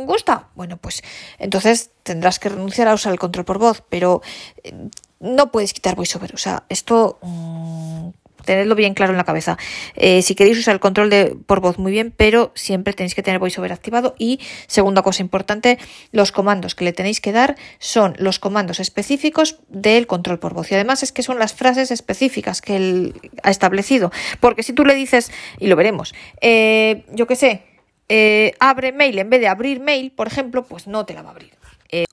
gusta, 0.07 0.49
bueno, 0.55 0.77
pues 0.77 1.03
entonces 1.39 1.91
tendrás 2.05 2.39
que 2.39 2.49
renunciar 2.49 2.89
a 2.89 2.95
usar 2.95 3.13
el 3.13 3.19
control 3.19 3.45
por 3.45 3.59
voz, 3.59 3.83
pero 3.89 4.23
eh, 4.63 4.73
no 5.21 5.51
puedes 5.51 5.73
quitar 5.75 5.97
VoiceOver, 5.97 6.35
o 6.35 6.39
sea, 6.39 6.65
esto 6.69 7.19
mm, 7.23 8.09
tenedlo 8.49 8.75
bien 8.75 8.95
claro 8.95 9.13
en 9.13 9.19
la 9.19 9.25
cabeza. 9.25 9.59
Eh, 9.95 10.23
si 10.23 10.35
queréis 10.35 10.59
usar 10.59 10.73
el 10.73 10.81
control 10.81 11.11
de, 11.11 11.37
por 11.45 11.61
voz, 11.61 11.79
muy 11.79 11.93
bien, 11.93 12.15
pero 12.17 12.51
siempre 12.55 12.95
tenéis 12.95 13.15
que 13.15 13.23
tener 13.23 13.39
VoiceOver 13.39 13.73
activado. 13.75 14.15
Y 14.19 14.41
segunda 14.67 15.03
cosa 15.03 15.21
importante, 15.21 15.79
los 16.13 16.33
comandos 16.33 16.75
que 16.75 16.87
le 16.87 16.95
tenéis 16.95 17.21
que 17.21 17.31
dar 17.31 17.57
son 17.79 18.15
los 18.19 18.39
comandos 18.39 18.81
específicos 18.81 19.59
del 19.69 20.07
control 20.07 20.39
por 20.39 20.55
voz. 20.55 20.71
Y 20.71 20.77
además 20.77 21.03
es 21.03 21.13
que 21.13 21.23
son 21.23 21.39
las 21.39 21.53
frases 21.53 21.91
específicas 21.91 22.63
que 22.63 22.77
él 22.77 23.21
ha 23.43 23.51
establecido. 23.51 24.11
Porque 24.41 24.63
si 24.63 24.73
tú 24.73 24.87
le 24.87 24.95
dices, 24.95 25.31
y 25.59 25.67
lo 25.67 25.77
veremos, 25.77 26.15
eh, 26.41 27.05
yo 27.13 27.27
qué 27.27 27.37
sé, 27.37 27.65
eh, 28.09 28.55
abre 28.61 28.93
mail 28.93 29.19
en 29.19 29.29
vez 29.29 29.43
de 29.43 29.49
abrir 29.49 29.79
mail, 29.81 30.11
por 30.11 30.27
ejemplo, 30.27 30.65
pues 30.65 30.87
no 30.87 31.05
te 31.05 31.13
la 31.13 31.21
va 31.21 31.29
a 31.29 31.33
abrir. 31.33 31.53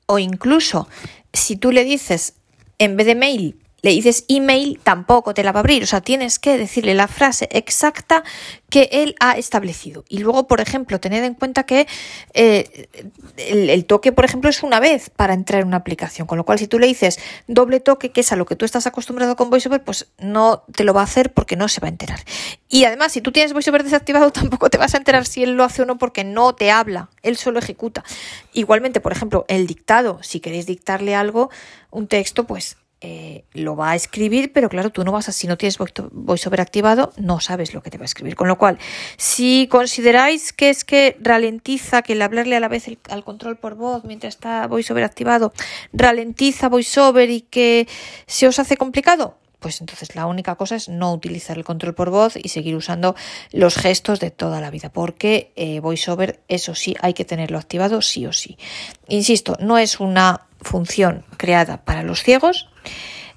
o 0.08 0.20
incluso 0.20 0.88
si 1.34 1.56
tú 1.56 1.72
le 1.72 1.84
dices 1.84 2.36
en 2.78 2.96
vez 2.98 3.08
de 3.08 3.16
mail 3.16 3.65
le 3.86 3.92
dices 3.92 4.26
email, 4.30 4.80
tampoco 4.82 5.36
te 5.36 5.44
la 5.44 5.52
va 5.52 5.60
a 5.60 5.62
abrir. 5.62 5.84
O 5.84 5.86
sea, 5.86 6.02
tienes 6.02 6.40
que 6.40 6.58
decirle 6.58 6.96
la 6.96 7.08
frase 7.08 7.48
exacta 7.52 8.24
que 8.72 8.90
él 8.92 9.16
ha 9.20 9.34
establecido. 9.38 10.04
Y 10.10 10.18
luego, 10.18 10.48
por 10.48 10.60
ejemplo, 10.60 11.00
tened 11.00 11.24
en 11.24 11.36
cuenta 11.36 11.68
que 11.68 11.86
eh, 12.34 12.90
el, 13.38 13.86
toque, 13.86 14.12
por 14.12 14.26
ejemplo, 14.26 14.50
es 14.50 14.64
una 14.64 14.80
vez 14.80 15.12
para 15.12 15.36
entrar 15.36 15.62
en 15.62 15.68
una 15.68 15.78
aplicación. 15.78 16.26
Con 16.26 16.40
lo 16.40 16.46
cual, 16.46 16.58
si 16.58 16.66
tú 16.68 16.80
le 16.80 16.88
dices 16.88 17.20
doble 17.48 17.80
toque, 17.80 18.10
que 18.10 18.22
es 18.22 18.32
a 18.32 18.36
lo 18.36 18.48
que 18.48 18.56
tú 18.56 18.66
estás 18.66 18.88
acostumbrado 18.88 19.36
con 19.36 19.52
VoiceOver, 19.52 19.84
pues 19.84 20.08
no 20.18 20.64
te 20.76 20.84
lo 20.84 20.96
va 20.96 21.02
a 21.02 21.04
hacer 21.04 21.32
porque 21.32 21.56
no 21.56 21.68
se 21.68 21.80
va 21.80 21.88
a 21.88 21.92
enterar. 21.92 22.22
Y 22.68 22.86
además, 22.86 23.12
si 23.12 23.22
tú 23.22 23.32
tienes 23.32 23.54
VoiceOver 23.54 23.84
desactivado, 23.84 24.32
tampoco 24.32 24.72
te 24.72 24.80
vas 24.80 24.96
a 24.96 24.98
enterar 24.98 25.28
si 25.28 25.44
él 25.44 25.52
lo 25.52 25.64
hace 25.64 25.84
o 25.84 25.86
no 25.86 26.00
porque 26.00 26.24
no 26.24 26.56
te 26.56 26.72
habla. 26.72 27.10
Él 27.22 27.38
solo 27.38 27.60
ejecuta. 27.60 28.04
Igualmente, 28.52 29.00
por 29.00 29.12
ejemplo, 29.12 29.46
el 29.48 29.68
dictado. 29.68 30.18
Si 30.24 30.40
queréis 30.40 30.66
dictarle 30.66 31.14
algo, 31.14 31.52
un 31.92 32.08
texto, 32.08 32.46
pues 32.46 32.78
eh, 33.08 33.46
lo 33.54 33.76
va 33.76 33.92
a 33.92 33.96
escribir, 33.96 34.52
pero 34.52 34.68
claro, 34.68 34.90
tú 34.90 35.04
no 35.04 35.12
vas 35.12 35.30
a, 35.30 35.32
si 35.32 35.46
no 35.46 35.58
tienes 35.58 35.78
VoiceOver 35.78 36.60
activado, 36.60 37.14
no 37.18 37.40
sabes 37.40 37.76
lo 37.76 37.84
que 37.84 37.92
te 37.92 38.00
va 38.00 38.02
a 38.02 38.06
escribir. 38.06 38.36
Con 38.36 38.48
lo 38.48 38.58
cual, 38.58 38.80
si 39.16 39.68
consideráis 39.70 40.52
que 40.54 40.72
es 40.72 40.84
que 40.84 41.16
ralentiza, 41.22 42.02
que 42.02 42.14
el 42.14 42.24
hablarle 42.24 42.56
a 42.56 42.60
la 42.60 42.68
vez 42.68 42.88
al 43.10 43.24
control 43.24 43.58
por 43.58 43.76
voz 43.76 44.06
mientras 44.06 44.34
está 44.34 44.66
VoiceOver 44.66 45.04
activado, 45.04 45.54
ralentiza 45.94 46.68
VoiceOver 46.68 47.30
y 47.30 47.42
que 47.42 47.88
se 48.26 48.48
os 48.48 48.58
hace 48.58 48.76
complicado, 48.76 49.38
pues 49.66 49.82
entonces 49.82 50.16
la 50.16 50.28
única 50.28 50.54
cosa 50.54 50.76
es 50.76 50.90
no 50.90 51.12
utilizar 51.12 51.58
el 51.58 51.64
control 51.64 51.96
por 51.96 52.12
voz 52.12 52.36
y 52.36 52.50
seguir 52.50 52.76
usando 52.76 53.16
los 53.52 53.78
gestos 53.78 54.20
de 54.20 54.30
toda 54.30 54.62
la 54.62 54.70
vida, 54.70 54.90
porque 54.90 55.54
eh, 55.56 55.80
VoiceOver, 55.80 56.40
eso 56.48 56.76
sí, 56.76 56.96
hay 57.02 57.16
que 57.16 57.26
tenerlo 57.26 57.58
activado 57.58 58.04
sí 58.04 58.28
o 58.28 58.32
sí. 58.32 58.60
Insisto, 59.08 59.58
no 59.60 59.80
es 59.80 60.00
una 60.00 60.42
función 60.62 61.26
creada 61.38 61.84
para 61.84 62.04
los 62.04 62.22
ciegos, 62.22 62.70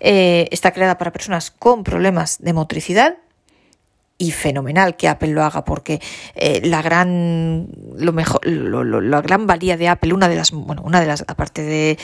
eh, 0.01 0.49
está 0.51 0.73
creada 0.73 0.99
para 0.99 1.13
personas 1.13 1.51
con 1.51 1.83
problemas 1.83 2.37
de 2.41 2.53
motricidad 2.53 3.17
y 4.19 4.33
fenomenal 4.33 4.97
que 4.97 5.09
Apple 5.09 5.29
lo 5.29 5.45
haga 5.45 5.65
porque 5.65 5.99
eh, 6.35 6.61
la 6.63 6.83
gran 6.83 7.69
lo 7.97 8.13
mejor 8.13 8.47
la 8.47 9.23
gran 9.23 9.47
valía 9.47 9.79
de 9.79 9.89
Apple 9.89 10.13
una 10.13 10.29
de 10.29 10.35
las 10.37 10.51
bueno 10.51 10.83
una 10.83 11.01
de 11.01 11.07
las 11.07 11.25
aparte 11.27 11.63
de 11.63 11.99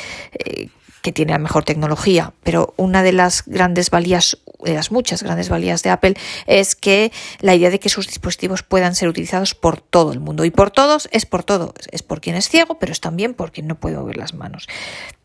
que 1.05 1.13
tiene 1.13 1.33
la 1.33 1.39
mejor 1.39 1.65
tecnología 1.65 2.33
pero 2.43 2.73
una 2.79 3.03
de 3.03 3.13
las 3.13 3.45
grandes 3.45 3.91
valías 3.91 4.39
de 4.65 4.75
las 4.75 4.91
muchas 4.91 5.23
grandes 5.23 5.51
valías 5.51 5.83
de 5.83 5.91
Apple 5.91 6.15
es 6.47 6.75
que 6.75 7.13
la 7.41 7.55
idea 7.55 7.71
de 7.71 7.79
que 7.79 7.91
sus 7.91 8.07
dispositivos 8.07 8.63
puedan 8.63 8.95
ser 8.95 9.09
utilizados 9.09 9.55
por 9.55 9.81
todo 9.81 10.13
el 10.13 10.21
mundo. 10.21 10.45
Y 10.45 10.51
por 10.51 10.71
todos 10.71 11.09
es 11.13 11.27
por 11.27 11.45
todo. 11.45 11.75
Es 11.93 12.03
por 12.03 12.21
quien 12.21 12.37
es 12.37 12.49
ciego 12.49 12.79
pero 12.79 12.93
es 12.93 13.01
también 13.01 13.35
por 13.35 13.53
quien 13.53 13.67
no 13.67 13.75
puede 13.77 13.97
mover 13.97 14.17
las 14.17 14.35
manos 14.35 14.67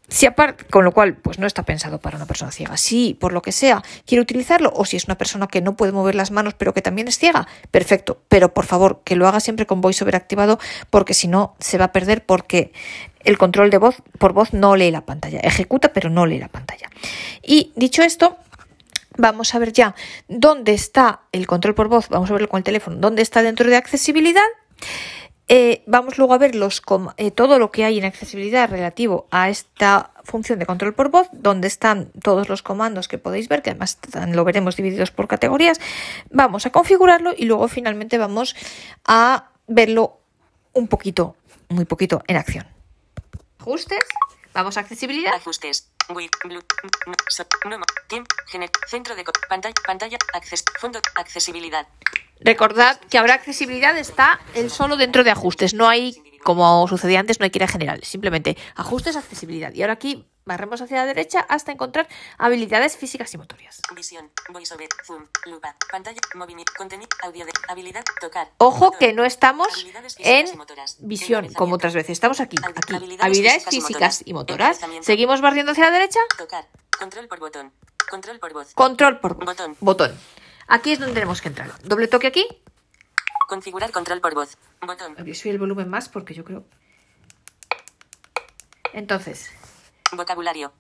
si 0.09 0.25
aparte, 0.25 0.65
con 0.65 0.83
lo 0.83 0.91
cual, 0.91 1.15
pues 1.15 1.39
no 1.39 1.47
está 1.47 1.63
pensado 1.63 1.99
para 1.99 2.17
una 2.17 2.25
persona 2.25 2.51
ciega. 2.51 2.77
Si 2.77 3.13
por 3.13 3.31
lo 3.31 3.41
que 3.41 3.51
sea 3.51 3.83
quiere 4.05 4.21
utilizarlo, 4.21 4.71
o 4.75 4.85
si 4.85 4.97
es 4.97 5.05
una 5.05 5.17
persona 5.17 5.47
que 5.47 5.61
no 5.61 5.75
puede 5.75 5.91
mover 5.91 6.15
las 6.15 6.31
manos 6.31 6.55
pero 6.55 6.73
que 6.73 6.81
también 6.81 7.07
es 7.07 7.17
ciega, 7.17 7.47
perfecto. 7.71 8.21
Pero 8.27 8.53
por 8.53 8.65
favor, 8.65 9.01
que 9.03 9.15
lo 9.15 9.27
haga 9.27 9.39
siempre 9.39 9.65
con 9.65 9.81
VoiceOver 9.81 10.15
activado, 10.15 10.59
porque 10.89 11.13
si 11.13 11.27
no 11.27 11.55
se 11.59 11.77
va 11.77 11.85
a 11.85 11.91
perder 11.91 12.25
porque 12.25 12.73
el 13.23 13.37
control 13.37 13.69
de 13.69 13.77
voz 13.77 14.01
por 14.17 14.33
voz 14.33 14.53
no 14.53 14.75
lee 14.75 14.91
la 14.91 15.05
pantalla. 15.05 15.39
Ejecuta, 15.39 15.93
pero 15.93 16.09
no 16.09 16.25
lee 16.25 16.39
la 16.39 16.47
pantalla. 16.47 16.89
Y 17.43 17.71
dicho 17.75 18.01
esto, 18.01 18.37
vamos 19.17 19.53
a 19.53 19.59
ver 19.59 19.73
ya 19.73 19.95
dónde 20.27 20.73
está 20.73 21.21
el 21.31 21.45
control 21.45 21.75
por 21.75 21.87
voz, 21.87 22.09
vamos 22.09 22.29
a 22.29 22.33
verlo 22.33 22.49
con 22.49 22.59
el 22.59 22.63
teléfono, 22.63 22.97
dónde 22.97 23.21
está 23.21 23.43
dentro 23.43 23.69
de 23.69 23.75
accesibilidad. 23.75 24.41
Eh, 25.51 25.81
vamos 25.87 26.19
luego 26.19 26.35
a 26.35 26.37
ver 26.37 26.51
eh, 27.17 27.31
todo 27.31 27.57
lo 27.57 27.71
que 27.71 27.83
hay 27.83 27.97
en 27.97 28.05
accesibilidad 28.05 28.69
relativo 28.69 29.27
a 29.31 29.49
esta 29.49 30.11
función 30.23 30.59
de 30.59 30.67
control 30.67 30.93
por 30.93 31.09
voz, 31.09 31.27
donde 31.31 31.67
están 31.67 32.11
todos 32.21 32.49
los 32.49 32.61
comandos 32.61 33.07
que 33.07 33.17
podéis 33.17 33.49
ver, 33.49 33.63
que 33.63 33.71
además 33.71 33.97
lo 34.31 34.43
veremos 34.43 34.75
divididos 34.75 35.09
por 35.09 35.27
categorías. 35.27 35.81
Vamos 36.29 36.67
a 36.67 36.69
configurarlo 36.69 37.33
y 37.35 37.45
luego 37.45 37.67
finalmente 37.67 38.19
vamos 38.19 38.55
a 39.05 39.49
verlo 39.65 40.19
un 40.73 40.87
poquito, 40.87 41.35
muy 41.69 41.85
poquito 41.85 42.21
en 42.27 42.37
acción. 42.37 42.67
Ajustes, 43.59 44.05
vamos 44.53 44.77
a 44.77 44.81
accesibilidad. 44.81 45.33
Ajustes. 45.33 45.89
Centro 48.87 49.15
de 49.15 49.23
pantalla, 49.47 49.73
pantalla, 49.85 50.17
fondo, 50.79 50.99
accesibilidad. 51.15 51.87
Recordad 52.39 52.99
que 53.09 53.17
ahora 53.17 53.33
accesibilidad 53.33 53.97
está 53.97 54.39
el 54.55 54.71
solo 54.71 54.97
dentro 54.97 55.23
de 55.23 55.31
ajustes. 55.31 55.73
No 55.73 55.87
hay, 55.87 56.21
como 56.43 56.87
sucedía 56.87 57.19
antes, 57.19 57.39
no 57.39 57.43
hay 57.43 57.49
que 57.49 57.59
ir 57.59 57.63
a 57.63 57.67
generales. 57.67 58.07
Simplemente 58.07 58.57
ajustes, 58.75 59.15
accesibilidad. 59.15 59.73
Y 59.73 59.81
ahora 59.81 59.93
aquí 59.93 60.25
barremos 60.45 60.81
hacia 60.81 60.97
la 60.97 61.05
derecha 61.05 61.41
hasta 61.47 61.71
encontrar 61.71 62.07
habilidades 62.37 62.97
físicas 62.97 63.31
y 63.33 63.37
motorias. 63.37 63.81
Visión, 63.95 64.31
voiceover, 64.49 64.89
zoom, 65.05 65.27
lupa, 65.45 65.75
pantalla, 65.91 66.19
movimiento, 66.33 66.73
contenido, 66.75 67.09
audio 67.21 67.45
de 67.45 67.51
habilidad, 67.67 68.03
tocar. 68.19 68.49
Ojo 68.57 68.91
que 68.91 69.13
no 69.13 69.25
estamos 69.25 69.67
en 70.17 70.47
visión 70.99 71.53
como 71.53 71.75
otras 71.75 71.93
veces. 71.93 72.11
Estamos 72.11 72.39
aquí, 72.39 72.57
aquí. 72.63 72.95
Habilidades, 73.19 73.65
físicas 73.65 74.23
y 74.25 74.33
motoras. 74.33 74.79
Seguimos 75.01 75.41
barriendo 75.41 75.73
hacia 75.73 75.85
la 75.85 75.91
derecha. 75.91 76.19
Tocar. 76.37 76.65
Control 76.97 77.27
por 77.27 77.39
botón. 77.39 77.71
Control 78.09 78.39
por 78.39 78.53
voz. 78.53 78.73
Control 78.73 79.19
por 79.19 79.45
botón. 79.45 79.77
Botón. 79.79 80.17
Aquí 80.69 80.91
es 80.91 80.99
donde 80.99 81.15
tenemos 81.15 81.41
que 81.41 81.47
entrar. 81.47 81.71
Doble 81.83 82.07
toque 82.07 82.27
aquí. 82.27 82.47
Configurar 83.47 83.91
control 83.91 84.21
por 84.21 84.35
voz. 84.35 84.55
Botón. 84.81 85.15
Subir 85.33 85.53
el 85.53 85.59
volumen 85.59 85.89
más 85.89 86.07
porque 86.09 86.35
yo 86.35 86.43
creo. 86.43 86.63
Entonces. 88.93 89.49
Vocabulario. 90.11 90.71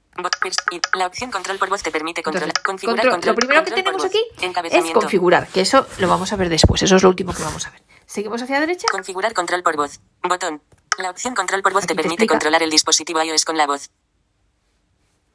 La 0.93 1.07
opción 1.07 1.31
control 1.31 1.57
por 1.57 1.69
voz 1.69 1.81
te 1.81 1.91
permite 1.91 2.21
controlar. 2.21 2.53
configurar 2.63 3.09
control, 3.09 3.33
Lo 3.33 3.35
primero 3.35 3.63
que 3.63 3.71
tenemos 3.71 4.05
aquí 4.05 4.23
es 4.71 4.91
configurar, 4.91 5.47
que 5.47 5.61
eso 5.61 5.87
lo 5.97 6.07
vamos 6.07 6.31
a 6.33 6.35
ver 6.35 6.49
después. 6.49 6.81
Eso 6.83 6.95
es 6.95 7.03
lo 7.03 7.09
último 7.09 7.33
que 7.33 7.41
vamos 7.41 7.65
a 7.65 7.71
ver. 7.71 7.81
Seguimos 8.05 8.41
hacia 8.41 8.55
la 8.55 8.61
derecha. 8.61 8.85
Configurar 8.91 9.33
control 9.33 9.63
por 9.63 9.75
voz. 9.75 9.99
Botón. 10.21 10.61
La 10.99 11.09
opción 11.09 11.33
control 11.33 11.63
por 11.63 11.73
voz 11.73 11.87
te 11.87 11.95
permite 11.95 12.27
controlar 12.27 12.61
el 12.61 12.69
dispositivo 12.69 13.23
iOS 13.23 13.45
con 13.45 13.57
la 13.57 13.65
voz. 13.65 13.89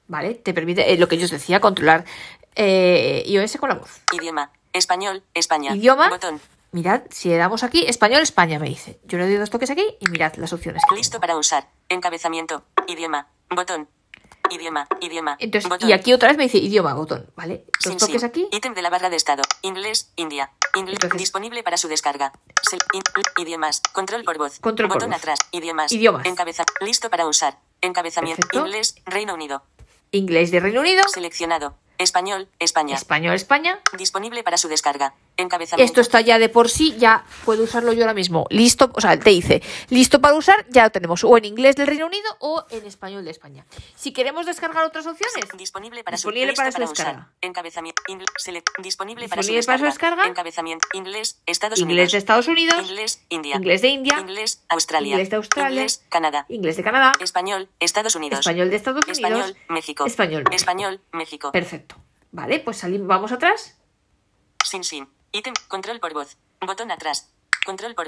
¿Vale? 0.07 0.35
Te 0.35 0.53
permite, 0.53 0.93
eh, 0.93 0.99
lo 0.99 1.09
que 1.09 1.17
yo 1.17 1.25
os 1.25 1.31
decía, 1.31 1.61
controlar 1.61 2.05
eh, 2.55 3.25
iOS 3.27 3.57
con 3.57 3.69
la 3.69 3.77
voz. 3.77 4.03
Idioma. 4.13 4.51
Español, 4.73 5.23
España. 5.35 5.75
Idioma. 5.75 6.09
Botón. 6.09 6.41
Mirad, 6.73 7.03
si 7.11 7.29
le 7.29 7.37
damos 7.37 7.63
aquí, 7.63 7.85
español, 7.87 8.23
España, 8.23 8.59
me 8.59 8.69
dice. 8.69 8.99
Yo 9.05 9.17
le 9.17 9.27
doy 9.27 9.37
dos 9.37 9.51
toques 9.51 9.71
aquí 9.71 9.85
y 10.01 10.09
mirad 10.09 10.35
las 10.37 10.53
opciones. 10.53 10.83
Listo 10.97 11.21
para 11.21 11.37
usar. 11.37 11.69
Encabezamiento. 11.89 12.65
Idioma. 12.89 13.29
Botón. 13.49 13.89
Idioma, 14.51 14.87
idioma. 15.01 15.37
Entonces, 15.41 15.71
y 15.81 15.93
aquí 15.93 16.13
otra 16.13 16.29
vez 16.29 16.37
me 16.37 16.45
dice 16.45 16.59
idioma, 16.59 16.93
botón, 16.93 17.31
¿vale? 17.35 17.65
Dos 17.83 17.97
toques 17.97 18.25
aquí. 18.25 18.47
Ítem 18.53 18.75
de 18.75 18.83
la 18.83 18.91
barra 18.91 19.09
de 19.09 19.17
estado. 19.17 19.43
Inglés, 19.63 20.13
India. 20.17 20.51
Inglés, 20.75 20.99
disponible 21.17 21.63
para 21.63 21.79
su 21.79 21.89
descarga. 21.89 22.33
idiomas. 23.39 23.81
Control 23.93 24.23
por 24.23 24.37
voz. 24.37 24.59
Control 24.61 24.89
botón 24.89 25.09
por 25.11 25.17
atrás. 25.17 25.39
Idiomas. 25.51 25.93
Idiomas. 25.93 26.27
Encabeza. 26.27 26.65
Listo 26.81 27.09
para 27.09 27.27
usar. 27.27 27.59
Encabezamiento. 27.81 28.47
Inglés, 28.59 28.97
Reino 29.07 29.35
Unido. 29.35 29.63
Inglés 30.11 30.51
de 30.51 30.61
Reino 30.61 30.81
Unido. 30.81 31.03
Seleccionado. 31.09 31.77
Español, 31.99 32.49
España. 32.59 32.95
Español, 32.95 33.35
España. 33.35 33.81
Disponible 33.97 34.43
para 34.43 34.57
su 34.57 34.69
descarga. 34.69 35.15
Esto 35.79 36.01
está 36.01 36.21
ya 36.21 36.39
de 36.39 36.49
por 36.49 36.71
sí, 36.71 36.95
ya 36.97 37.25
puedo 37.45 37.65
usarlo 37.65 37.93
yo 37.93 38.03
ahora 38.03 38.15
mismo. 38.15 38.47
Listo, 38.51 38.91
o 38.95 39.01
sea, 39.01 39.19
te 39.19 39.31
dice, 39.31 39.63
listo 39.89 40.21
para 40.21 40.35
usar, 40.35 40.65
ya 40.71 40.85
lo 40.85 40.91
tenemos 40.91 41.25
o 41.25 41.37
en 41.37 41.45
inglés 41.45 41.75
del 41.75 41.89
Reino 41.89 42.07
Unido 42.07 42.25
o 42.39 42.65
en 42.71 42.87
español 42.87 43.25
de 43.25 43.33
España. 43.33 43.67
Si 43.97 44.13
queremos 44.13 44.47
descargar 44.47 44.85
otras 44.85 45.07
opciones, 45.07 45.45
disponible 45.57 46.05
para 46.05 46.17
disponible 46.17 46.53
su, 46.53 46.57
para 46.57 46.71
su 46.71 46.81
descarga. 46.81 47.33
Encabezamiento, 47.41 48.03
disponible, 48.83 49.29
para, 49.29 49.43
su 49.43 49.53
descarga. 49.53 50.27
Encabezamiento, 50.27 50.87
inglés, 50.93 51.41
Estados 51.47 51.81
inglés 51.81 51.95
Unidos. 51.95 52.13
de 52.13 52.19
Estados 52.19 52.49
Unidos. 52.49 52.89
Inglés, 52.89 53.25
India. 53.29 53.57
Inglés 53.57 53.83
de 53.83 53.89
India. 53.89 54.21
Inglés, 54.21 54.63
Australia. 54.69 55.11
Inglés 55.11 55.31
de 55.31 55.37
Australia. 55.37 55.71
Inglés, 55.71 56.05
Canadá. 56.11 56.47
Inglés 56.49 56.77
de 56.77 56.85
Canadá. 56.85 57.13
Español, 57.21 57.69
Estados 57.81 58.15
Unidos. 58.15 58.41
Español 58.41 58.71
de 58.71 58.77
Estados 58.77 59.05
Unidos. 59.05 59.19
Español, 59.19 59.57
México. 59.69 60.07
Español. 60.07 60.45
Español, 60.53 61.01
México. 61.13 61.51
Perfecto. 61.51 61.97
Vale, 62.31 62.61
pues 62.61 62.79
salimos, 62.79 63.09
vamos 63.09 63.33
atrás. 63.33 63.77
Sin, 64.65 64.83
sin. 64.83 65.14
Ítem, 65.35 65.53
control 65.67 65.99
por 65.99 66.15
voz. 66.15 66.37
Botón 66.61 66.93
atrás. 66.93 67.29
Control 67.67 67.97
por. 67.97 68.07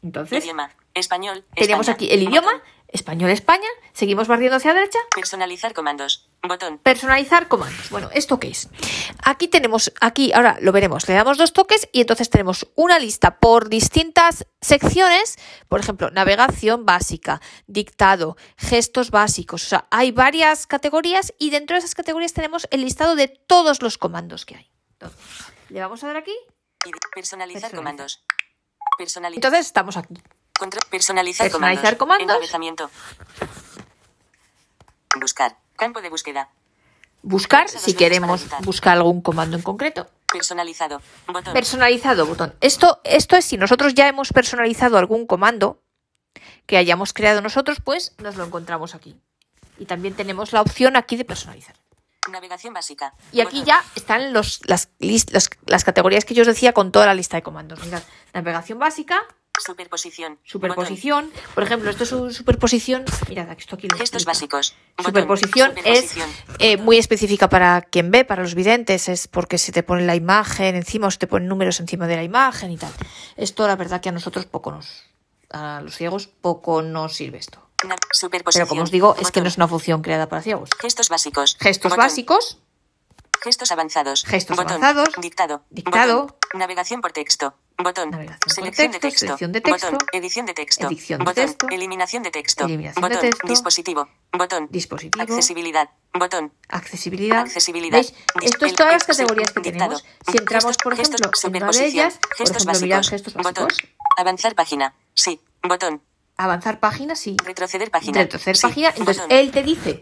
Entonces. 0.00 0.44
Idioma. 0.44 0.70
Español. 0.94 1.44
Tenemos 1.56 1.88
aquí 1.88 2.08
el 2.12 2.22
idioma. 2.22 2.62
Español 2.86 3.30
España. 3.30 3.66
Seguimos 3.92 4.28
barriendo 4.28 4.58
hacia 4.58 4.72
la 4.72 4.78
derecha. 4.78 5.00
Personalizar 5.12 5.74
comandos. 5.74 6.28
Botón. 6.40 6.78
Personalizar 6.78 7.48
comandos. 7.48 7.90
Bueno, 7.90 8.10
¿esto 8.14 8.38
qué 8.38 8.48
es? 8.50 8.68
Aquí 9.24 9.48
tenemos, 9.48 9.92
aquí 10.00 10.32
ahora 10.32 10.56
lo 10.60 10.70
veremos, 10.70 11.08
le 11.08 11.14
damos 11.14 11.36
dos 11.36 11.52
toques 11.52 11.88
y 11.90 12.02
entonces 12.02 12.30
tenemos 12.30 12.68
una 12.76 13.00
lista 13.00 13.40
por 13.40 13.68
distintas 13.68 14.46
secciones, 14.60 15.38
por 15.68 15.80
ejemplo, 15.80 16.10
navegación 16.12 16.86
básica, 16.86 17.40
dictado, 17.66 18.36
gestos 18.56 19.10
básicos, 19.10 19.64
o 19.64 19.68
sea, 19.68 19.86
hay 19.90 20.12
varias 20.12 20.66
categorías 20.66 21.32
y 21.38 21.50
dentro 21.50 21.74
de 21.74 21.78
esas 21.78 21.94
categorías 21.94 22.34
tenemos 22.34 22.68
el 22.70 22.82
listado 22.82 23.16
de 23.16 23.28
todos 23.28 23.82
los 23.82 23.98
comandos 23.98 24.44
que 24.44 24.56
hay. 24.56 24.70
Entonces, 24.92 25.51
le 25.72 25.80
vamos 25.80 26.04
a 26.04 26.06
dar 26.06 26.16
aquí. 26.16 26.36
Personalizar, 27.14 27.74
comandos. 27.74 28.24
Personalizar. 28.98 29.38
Entonces 29.38 29.66
estamos 29.66 29.96
aquí. 29.96 30.14
personalizar, 30.90 31.46
personalizar 31.46 31.96
comandos. 31.96 32.36
Buscar. 35.18 35.56
Campo 35.76 36.02
de 36.02 36.10
búsqueda. 36.10 36.50
Buscar 37.22 37.68
si 37.68 37.94
queremos 37.94 38.46
buscar 38.60 38.98
algún 38.98 39.22
comando 39.22 39.56
en 39.56 39.62
concreto. 39.62 40.10
Personalizado. 40.30 41.00
Botón. 41.26 41.52
Personalizado, 41.52 42.26
botón. 42.26 42.54
Esto, 42.60 43.00
esto 43.04 43.36
es 43.36 43.44
si 43.44 43.56
nosotros 43.56 43.94
ya 43.94 44.08
hemos 44.08 44.32
personalizado 44.32 44.98
algún 44.98 45.26
comando 45.26 45.80
que 46.66 46.76
hayamos 46.76 47.12
creado 47.12 47.40
nosotros, 47.40 47.78
pues 47.82 48.14
nos 48.18 48.36
lo 48.36 48.44
encontramos 48.44 48.94
aquí. 48.94 49.18
Y 49.78 49.86
también 49.86 50.14
tenemos 50.14 50.52
la 50.52 50.60
opción 50.60 50.96
aquí 50.96 51.16
de 51.16 51.24
personalizar. 51.24 51.76
Navegación 52.30 52.72
básica. 52.72 53.14
Y 53.32 53.40
aquí 53.40 53.64
ya 53.64 53.82
están 53.96 54.32
los, 54.32 54.60
las, 54.66 54.90
las, 54.98 55.50
las, 55.66 55.84
categorías 55.84 56.24
que 56.24 56.34
yo 56.34 56.42
os 56.42 56.46
decía 56.46 56.72
con 56.72 56.92
toda 56.92 57.06
la 57.06 57.14
lista 57.14 57.36
de 57.36 57.42
comandos. 57.42 57.84
Mirad, 57.84 58.02
navegación 58.32 58.78
básica, 58.78 59.26
Superposición. 59.58 60.38
Superposición, 60.44 61.30
por 61.54 61.62
ejemplo, 61.62 61.90
esto 61.90 62.04
es 62.04 62.12
un 62.12 62.32
superposición. 62.32 63.04
Mirad, 63.28 63.50
esto 63.50 63.76
aquí 63.76 63.86
lo 63.86 63.96
Gestos 63.98 64.24
básicos. 64.24 64.74
Botón. 64.96 65.12
Superposición, 65.12 65.70
Superposición. 65.70 66.30
es 66.30 66.36
eh, 66.58 66.76
muy 66.78 66.96
específica 66.96 67.48
para 67.48 67.82
quien 67.82 68.10
ve, 68.10 68.24
para 68.24 68.42
los 68.42 68.54
videntes, 68.54 69.08
es 69.08 69.28
porque 69.28 69.58
se 69.58 69.70
te 69.70 69.82
pone 69.82 70.06
la 70.06 70.16
imagen 70.16 70.74
encima 70.74 71.06
o 71.06 71.10
se 71.10 71.18
te 71.18 71.26
ponen 71.26 71.48
números 71.48 71.80
encima 71.80 72.06
de 72.06 72.16
la 72.16 72.24
imagen 72.24 72.70
y 72.70 72.78
tal. 72.78 72.92
Esto, 73.36 73.66
la 73.66 73.76
verdad, 73.76 74.00
que 74.00 74.08
a 74.08 74.12
nosotros 74.12 74.46
poco 74.46 74.72
nos. 74.72 75.04
A 75.50 75.82
los 75.82 75.96
ciegos 75.96 76.28
poco 76.28 76.80
nos 76.80 77.14
sirve 77.14 77.36
esto. 77.36 77.71
Pero 78.52 78.66
como 78.68 78.82
os 78.82 78.90
digo, 78.90 79.14
es 79.14 79.18
que 79.18 79.24
Botón. 79.24 79.42
no 79.44 79.48
es 79.48 79.56
una 79.56 79.68
función 79.68 80.02
creada 80.02 80.28
para 80.28 80.42
ciegos. 80.42 80.70
Gestos 80.80 81.08
básicos. 81.08 81.56
Gestos 81.60 81.90
Botón. 81.90 82.04
básicos, 82.04 82.58
Gestos 83.42 83.72
avanzados. 83.72 84.24
Gestos 84.24 84.56
Botón. 84.56 84.74
avanzados. 84.84 85.08
Dictado. 85.20 85.64
Dictado. 85.70 86.22
Botón. 86.26 86.36
Navegación 86.60 87.00
por 87.00 87.10
texto. 87.10 87.54
Botón. 87.76 88.12
Selección, 88.46 88.92
texto, 88.92 88.92
de 88.92 88.98
texto. 89.00 89.18
selección 89.26 89.50
de 89.52 89.60
texto. 89.60 89.90
Botón. 89.90 90.08
Edición 90.12 90.46
de 90.46 90.54
texto. 90.54 90.86
Edición 90.86 91.18
de 91.18 91.24
Botón. 91.24 91.46
texto. 91.46 91.66
Eliminación 91.72 92.22
de 92.22 92.30
texto. 92.30 92.64
Eliminación 92.66 93.02
de 93.02 93.08
Botón. 93.16 93.30
texto. 93.30 93.48
Dispositivo. 93.48 94.08
Botón. 94.32 94.68
dispositivo, 94.70 95.22
Accesibilidad. 95.24 95.90
Botón. 96.14 96.52
accesibilidad. 96.68 97.40
Accesibilidad. 97.40 97.96
¿Veis? 97.98 98.14
Esto 98.42 98.66
es 98.66 98.74
todas 98.74 98.92
las 98.92 99.04
categorías 99.04 99.50
que 99.50 99.60
dictado. 99.60 99.96
tenemos. 99.96 100.04
Si 100.30 100.38
entramos, 100.38 100.76
por 100.76 100.94
gestos- 100.96 101.20
ejemplo, 101.20 101.58
en 101.58 101.62
una 101.64 101.72
de 101.72 101.86
ellas, 101.86 102.18
por 102.20 102.36
gestos 102.36 102.56
ejemplo, 102.64 102.72
básicos. 102.72 103.10
gestos 103.10 103.34
Botón. 103.34 103.66
básicos, 103.68 103.90
Avanzar 104.18 104.54
página. 104.54 104.94
Sí. 105.14 105.40
Botón. 105.64 106.00
Avanzar 106.44 106.80
página, 106.80 107.14
sí. 107.16 107.36
Retroceder 107.44 107.90
página. 107.90 108.18
retroceder 108.20 108.56
Sí. 108.56 108.62
página. 108.62 108.88
Entonces, 108.90 109.22
Botón. 109.22 109.36
él 109.38 109.50
te 109.50 109.62
dice 109.62 110.00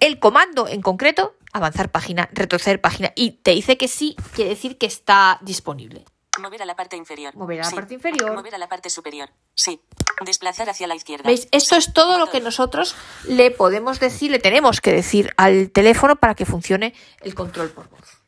el 0.00 0.18
comando 0.18 0.68
en 0.68 0.80
concreto, 0.82 1.34
avanzar 1.52 1.90
página, 1.90 2.28
retroceder 2.32 2.80
página, 2.80 3.12
y 3.16 3.32
te 3.32 3.52
dice 3.52 3.76
que 3.76 3.88
sí, 3.88 4.16
quiere 4.34 4.50
decir 4.50 4.78
que 4.78 4.86
está 4.86 5.38
disponible. 5.42 6.04
Mover 6.40 6.62
a 6.62 6.66
la 6.66 6.76
parte 6.76 6.96
inferior. 6.96 7.34
Mover 7.34 7.60
a 7.60 7.64
la 7.64 7.70
Sí. 7.70 7.74
parte 7.74 7.94
inferior. 7.94 8.32
Mover 8.32 8.54
a 8.54 8.58
la 8.58 8.68
parte 8.68 8.90
superior. 8.90 9.28
Sí. 9.54 9.80
Desplazar 10.24 10.70
hacia 10.70 10.86
la 10.86 10.94
izquierda. 10.94 11.24
¿Veis? 11.26 11.48
Esto 11.50 11.74
Sí. 11.74 11.88
es 11.88 11.92
todo 11.92 12.16
lo 12.18 12.30
que 12.30 12.40
nosotros 12.40 12.94
le 13.24 13.50
podemos 13.50 13.98
decir, 13.98 14.30
le 14.30 14.38
tenemos 14.38 14.80
que 14.80 14.92
decir 14.92 15.32
al 15.36 15.70
teléfono 15.72 16.14
para 16.14 16.36
que 16.36 16.46
funcione 16.46 16.94
el 17.22 17.34
control 17.34 17.70
por 17.70 17.88
voz. 17.88 18.18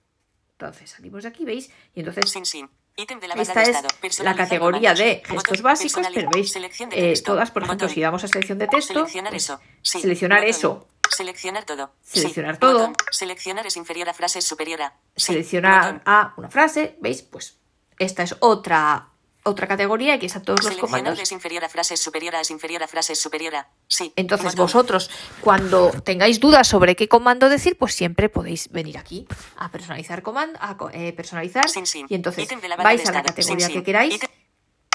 Entonces, 0.58 0.90
salimos 0.90 1.22
de 1.22 1.28
aquí, 1.28 1.44
¿veis? 1.44 1.70
Y 1.94 2.00
entonces 2.00 2.28
Sin 2.30 2.44
sin. 2.44 2.68
Ítem 2.96 3.20
de 3.20 3.28
la 3.28 3.34
Esta 3.34 3.60
de 3.60 3.74
es 4.02 4.20
la 4.20 4.34
categoría 4.34 4.94
de 4.94 5.22
gestos 5.24 5.62
básicos, 5.62 6.06
pero 6.12 6.30
veis, 6.30 6.54
eh, 6.56 7.14
todas, 7.24 7.50
por 7.50 7.62
ejemplo, 7.62 7.88
si 7.88 8.00
damos 8.00 8.24
a 8.24 8.28
selección 8.28 8.58
de 8.58 8.68
texto, 8.68 8.94
Seleccionar 8.94 9.32
pues, 9.32 9.44
eso. 9.44 9.60
Sí. 9.82 10.00
seleccionar 10.00 10.40
Botón. 10.40 10.50
eso. 10.50 10.88
Seleccionar 11.08 11.64
todo. 11.64 11.92
Sí. 12.02 12.20
Seleccionar 12.20 12.56
todo. 12.58 12.78
Botón. 12.88 12.94
Seleccionar 13.10 13.66
es 13.66 13.76
inferior 13.76 14.08
a 14.08 14.14
frase 14.14 14.40
es 14.40 14.44
superior 14.46 14.82
a. 14.82 14.94
Sí. 15.16 15.26
seleccionar 15.26 15.84
Botón. 15.84 16.02
a 16.06 16.34
una 16.36 16.50
frase, 16.50 16.96
¿veis? 17.00 17.22
Pues 17.22 17.58
esta 17.98 18.22
es 18.22 18.36
otra, 18.40 19.09
otra 19.50 19.66
categoría 19.68 20.18
que 20.18 20.26
está 20.26 20.40
todos 20.42 20.64
los 20.64 20.76
comandos. 20.76 21.18
es 21.18 21.32
inferior 21.32 21.64
a 21.64 21.68
frase 21.68 21.94
es 21.94 22.00
superior 22.00 22.34
a 22.36 22.40
es 22.40 22.50
inferior 22.50 22.82
a 22.82 22.88
frase 22.88 23.12
es 23.12 23.20
superior 23.20 23.54
a. 23.56 23.68
Sí. 23.88 24.12
Entonces 24.16 24.54
vosotros, 24.56 25.10
cuando 25.40 25.90
tengáis 26.02 26.40
dudas 26.40 26.66
sobre 26.68 26.96
qué 26.96 27.08
comando 27.08 27.48
decir, 27.48 27.76
pues 27.78 27.94
siempre 27.94 28.28
podéis 28.28 28.68
venir 28.70 28.96
aquí 28.98 29.26
a 29.56 29.70
personalizar 29.70 30.22
comando, 30.22 30.58
a 30.62 30.76
eh, 30.92 31.12
personalizar, 31.12 31.68
Sin 31.68 31.86
sin. 31.86 32.06
y 32.08 32.14
entonces 32.14 32.48
vais 32.78 33.08
a 33.08 33.12
la 33.12 33.22
categoría 33.22 33.66
Sin 33.66 33.74
que 33.76 33.82
queráis 33.82 34.18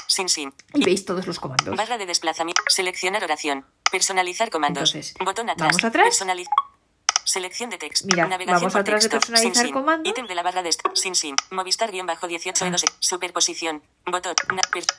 Sin 0.08 0.28
sin. 0.28 0.52
y 0.74 0.84
veis 0.84 1.04
todos 1.04 1.26
los 1.26 1.38
comandos. 1.40 1.76
Barra 1.76 1.98
de 1.98 2.06
desplazamiento. 2.06 2.62
Seleccionar 2.68 3.22
oración. 3.24 3.66
Personalizar 3.90 4.50
comandos. 4.50 4.94
Entonces, 4.94 5.14
Botón 5.24 5.50
atrás. 5.50 5.68
vamos 5.68 5.84
atrás. 5.84 6.06
Personaliz- 6.06 6.46
Selección 7.26 7.70
de 7.70 7.78
texto. 7.78 8.06
Mira, 8.08 8.26
Navegación 8.28 8.60
vamos 8.70 8.76
atrás 8.76 9.02
de 9.02 9.08
texto. 9.10 9.26
personalizar 9.32 9.64
Sin, 9.66 9.74
comando. 9.74 10.08
Ítem 10.08 10.26
de 10.28 10.34
la 10.36 10.44
barra 10.44 10.62
de 10.62 10.70
sin 10.94 11.14
sin. 11.16 11.34
Movistar 11.50 11.90
guion 11.90 12.06
bajo 12.06 12.28
18 12.28 12.64
Ah. 12.64 12.68
e 12.68 12.70
2 12.70 12.84
Superposición. 13.00 13.82
Botón. 14.06 14.34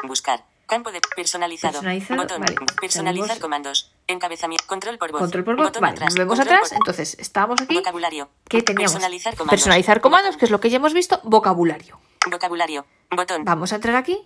Buscar. 0.04 0.44
Campo 0.68 0.92
de 0.92 1.00
personalizado. 1.16 1.80
Personalizado, 1.80 2.22
Botón. 2.24 2.42
vale. 2.42 2.56
Personalizar 2.82 3.40
comandos. 3.40 3.94
Encabezamiento. 4.08 4.66
Control 4.68 4.98
por 4.98 5.12
voz. 5.14 5.22
Control 5.22 5.44
por 5.46 5.56
voz, 5.56 5.66
Botón 5.68 5.82
vale, 5.82 5.96
atrás. 5.96 6.14
volvemos 6.14 6.40
atrás, 6.42 6.68
por- 6.70 6.78
entonces 6.80 7.16
estábamos 7.18 7.62
aquí, 7.62 7.76
Vocabulario. 7.76 8.30
¿qué 8.50 8.62
teníamos? 8.62 8.92
Personalizar 8.92 9.34
comandos. 9.38 9.52
Personalizar 9.52 10.02
comandos, 10.02 10.36
que 10.36 10.44
es 10.44 10.52
lo 10.52 10.60
que 10.60 10.70
ya 10.70 10.76
hemos 10.78 10.94
visto, 10.94 11.22
vocabulario. 11.24 11.98
Vocabulario. 12.30 12.86
Botón. 13.10 13.46
Vamos 13.46 13.72
a 13.72 13.76
entrar 13.76 13.96
aquí, 13.96 14.20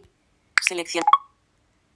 Selección. 0.60 1.04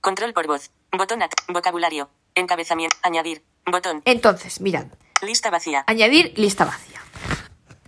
Control 0.01 0.33
por 0.33 0.45
voz. 0.45 0.69
Botón 0.91 1.23
at. 1.23 1.31
Vocabulario. 1.47 2.09
Encabezamiento. 2.35 2.95
Añadir. 3.01 3.43
Botón. 3.65 4.03
entonces, 4.05 4.61
mirad, 4.61 4.85
Lista 5.21 5.49
vacía. 5.49 5.83
añadir 5.87 6.33
lista 6.37 6.65
vacía. 6.65 7.01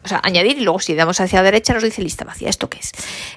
O 0.04 0.08
sea, 0.08 0.22
añadir 0.24 0.58
y 0.58 0.62
luego 0.62 0.80
si 0.80 0.96
damos 0.96 1.20
hacia 1.20 1.40
la 1.40 1.44
derecha 1.44 1.74
nos 1.74 1.84
dice 1.84 2.02
lista 2.02 2.24
vacía. 2.24 2.50
¿Esto 2.50 2.70
qué 2.70 2.80
es? 2.80 2.92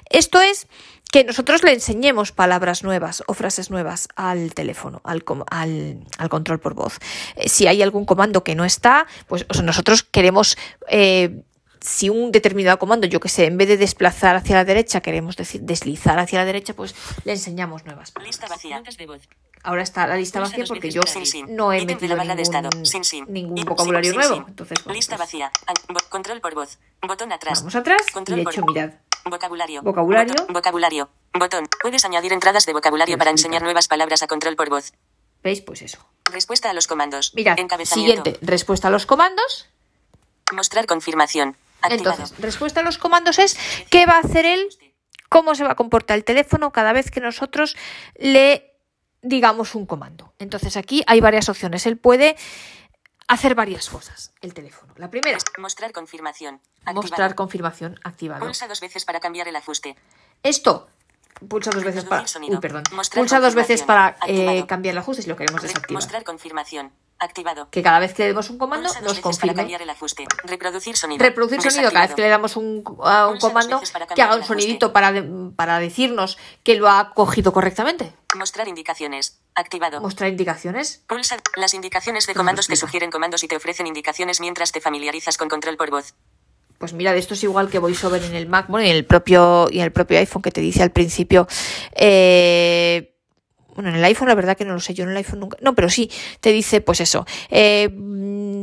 Esto 0.09 0.39
es 0.41 0.67
que 1.11 1.25
nosotros 1.25 1.63
le 1.63 1.73
enseñemos 1.73 2.31
palabras 2.31 2.83
nuevas 2.83 3.21
o 3.27 3.33
frases 3.33 3.69
nuevas 3.69 4.07
al 4.15 4.53
teléfono, 4.53 5.01
al, 5.03 5.25
com- 5.25 5.43
al- 5.49 6.05
al 6.17 6.29
control 6.29 6.61
por 6.61 6.73
voz. 6.73 6.99
Eh, 7.35 7.49
si 7.49 7.67
hay 7.67 7.81
algún 7.81 8.05
comando 8.05 8.45
que 8.45 8.55
no 8.55 8.63
está, 8.63 9.05
pues 9.27 9.45
o 9.49 9.53
sea, 9.53 9.63
nosotros 9.63 10.03
queremos... 10.03 10.57
eh, 10.87 11.43
si 11.83 12.09
un 12.09 12.31
determinado 12.31 12.77
comando, 12.77 13.07
yo 13.07 13.19
que 13.19 13.27
sé, 13.27 13.45
en 13.47 13.57
vez 13.57 13.67
de 13.67 13.75
desplazar 13.75 14.35
hacia 14.35 14.55
la 14.55 14.63
derecha, 14.65 15.01
queremos 15.01 15.35
decir 15.35 15.61
deslizar 15.61 16.19
hacia 16.19 16.37
la 16.37 16.45
derecha, 16.45 16.75
pues 16.75 16.93
le 17.25 17.31
enseñamos 17.31 17.85
nuevas 17.85 18.11
palabras. 18.11 18.35
Lista 18.35 18.47
vacía. 18.47 18.77
Ahora 19.63 19.83
está 19.83 20.07
la 20.07 20.15
lista 20.15 20.39
vacía 20.39 20.65
porque 20.67 20.89
yo 20.89 21.01
no 21.47 21.71
he 21.71 21.85
metido 21.85 22.17
ningún, 23.27 23.63
vocabulario 23.65 24.13
nuevo. 24.13 24.45
Entonces, 24.47 24.83
bueno, 24.83 24.95
Lista 24.95 25.17
vacía. 25.17 25.51
An- 25.67 25.75
vo- 25.87 26.03
Control 26.09 26.41
por 26.41 26.55
voz. 26.55 26.79
Botón 27.01 27.31
atrás. 27.31 27.59
vamos 27.59 27.75
atrás 27.75 28.01
y 28.09 28.11
Control 28.11 28.43
de 28.43 28.49
hecho, 28.49 28.65
mirad, 28.65 28.91
Vocabulario. 29.23 29.83
Vocabulario. 29.83 30.33
Botón. 30.33 30.53
Vocabulario. 30.53 31.09
Botón. 31.33 31.67
Puedes 31.81 32.03
añadir 32.05 32.33
entradas 32.33 32.65
de 32.65 32.73
vocabulario 32.73 33.17
para 33.19 33.29
enseñar 33.29 33.61
nuevas 33.61 33.87
palabras 33.87 34.23
a 34.23 34.27
control 34.27 34.55
por 34.55 34.69
voz. 34.69 34.93
¿veis? 35.43 35.61
Pues 35.61 35.81
eso. 35.83 35.99
Respuesta 36.31 36.69
a 36.69 36.73
los 36.73 36.87
comandos. 36.87 37.33
Mirad, 37.35 37.57
siguiente, 37.85 38.37
respuesta 38.41 38.87
a 38.87 38.91
los 38.91 39.05
comandos. 39.05 39.69
Mostrar 40.53 40.85
confirmación. 40.87 41.55
Activado. 41.81 42.11
Entonces, 42.15 42.39
respuesta 42.39 42.79
a 42.79 42.83
los 42.83 42.97
comandos 42.97 43.39
es 43.39 43.57
qué 43.89 44.05
va 44.05 44.13
a 44.17 44.19
hacer 44.19 44.45
él, 44.45 44.67
cómo 45.29 45.55
se 45.55 45.63
va 45.63 45.71
a 45.71 45.75
comportar 45.75 46.17
el 46.17 46.23
teléfono 46.23 46.71
cada 46.71 46.93
vez 46.93 47.09
que 47.11 47.19
nosotros 47.21 47.75
le 48.17 48.70
digamos 49.21 49.75
un 49.75 49.85
comando. 49.85 50.33
Entonces 50.39 50.77
aquí 50.77 51.03
hay 51.07 51.21
varias 51.21 51.49
opciones. 51.49 51.85
Él 51.85 51.97
puede 51.97 52.35
hacer 53.27 53.55
varias 53.55 53.89
cosas, 53.89 54.33
el 54.41 54.53
teléfono. 54.53 54.93
La 54.97 55.09
primera, 55.09 55.37
Mostrar 55.57 55.91
confirmación. 55.93 56.59
mostrar 56.85 57.03
Activado. 57.03 57.35
confirmación 57.35 57.99
activado. 58.03 58.45
Pulsa 58.45 58.67
dos 58.67 58.81
veces 58.81 59.05
para 59.05 59.19
cambiar 59.21 59.47
el 59.47 59.55
ajuste. 59.55 59.95
Esto, 60.43 60.89
pulsa 61.47 61.69
dos 61.71 61.83
veces 61.83 62.03
para... 62.03 62.25
Uy, 62.49 62.57
perdón. 62.57 62.83
Mostrar 62.91 63.21
Pulsa 63.21 63.39
dos 63.39 63.55
veces 63.55 63.83
para 63.83 64.17
eh, 64.27 64.65
cambiar 64.67 64.93
el 64.93 64.97
ajuste 64.99 65.21
si 65.21 65.29
lo 65.29 65.37
queremos 65.37 65.61
Re- 65.61 65.67
desactivar. 65.69 66.01
mostrar 66.01 66.23
confirmación. 66.23 66.91
Activado. 67.23 67.69
Que 67.69 67.83
cada 67.83 67.99
vez 67.99 68.15
que 68.15 68.23
le 68.23 68.29
demos 68.29 68.49
un 68.49 68.57
comando 68.57 68.87
Pulsa 68.89 69.01
nos 69.01 69.09
veces 69.11 69.21
para 69.21 69.31
confirme. 69.37 69.55
cambiar 69.55 69.81
el 69.83 69.89
ajuste. 69.91 70.25
Reproducir 70.43 70.97
sonido. 70.97 71.23
Reproducir 71.23 71.61
sonido 71.71 71.91
cada 71.91 72.07
vez 72.07 72.15
que 72.15 72.21
le 72.23 72.29
damos 72.29 72.55
un, 72.57 72.83
a 73.03 73.31
comando 73.39 73.79
que 74.15 74.21
haga 74.23 74.35
un 74.37 74.43
sonidito 74.43 74.91
para, 74.91 75.11
de- 75.11 75.51
para 75.55 75.77
decirnos 75.77 76.39
que 76.63 76.75
lo 76.77 76.89
ha 76.89 77.13
cogido 77.13 77.53
correctamente. 77.53 78.11
Mostrar 78.37 78.67
indicaciones. 78.67 79.41
Activado. 79.55 79.99
Mostrar 80.01 80.29
indicaciones. 80.29 81.03
Pulsa 81.07 81.37
las 81.57 81.73
indicaciones 81.73 82.27
de 82.27 82.33
comandos 82.33 82.67
que 82.67 82.73
explica. 82.73 82.87
sugieren 82.87 83.11
comandos 83.11 83.43
y 83.43 83.47
te 83.47 83.55
ofrecen 83.57 83.87
indicaciones 83.87 84.39
mientras 84.39 84.71
te 84.71 84.79
familiarizas 84.81 85.37
con 85.37 85.49
control 85.49 85.77
por 85.77 85.91
voz. 85.91 86.13
Pues 86.77 86.93
mira, 86.93 87.13
esto 87.15 87.35
es 87.35 87.43
igual 87.43 87.69
que 87.69 87.77
VoiceOver 87.79 88.23
en 88.23 88.33
el 88.33 88.47
Mac, 88.47 88.65
bueno, 88.67 88.87
y 88.87 88.89
en 88.89 88.95
el 88.95 89.05
propio, 89.05 89.67
y 89.69 89.79
en 89.79 89.83
el 89.85 89.91
propio 89.91 90.17
iPhone 90.17 90.41
que 90.41 90.51
te 90.51 90.61
dice 90.61 90.81
al 90.81 90.91
principio. 90.91 91.47
eh, 91.93 93.07
bueno, 93.75 93.89
en 93.89 93.95
el 93.95 94.03
iPhone 94.03 94.27
la 94.27 94.35
verdad 94.35 94.57
que 94.57 94.65
no 94.65 94.73
lo 94.73 94.79
sé, 94.81 94.93
yo 94.93 95.03
en 95.05 95.11
el 95.11 95.17
iPhone 95.17 95.39
nunca. 95.39 95.57
No, 95.61 95.75
pero 95.75 95.89
sí, 95.89 96.09
te 96.39 96.51
dice 96.51 96.81
pues 96.81 96.99
eso. 97.01 97.25
eh, 97.49 97.89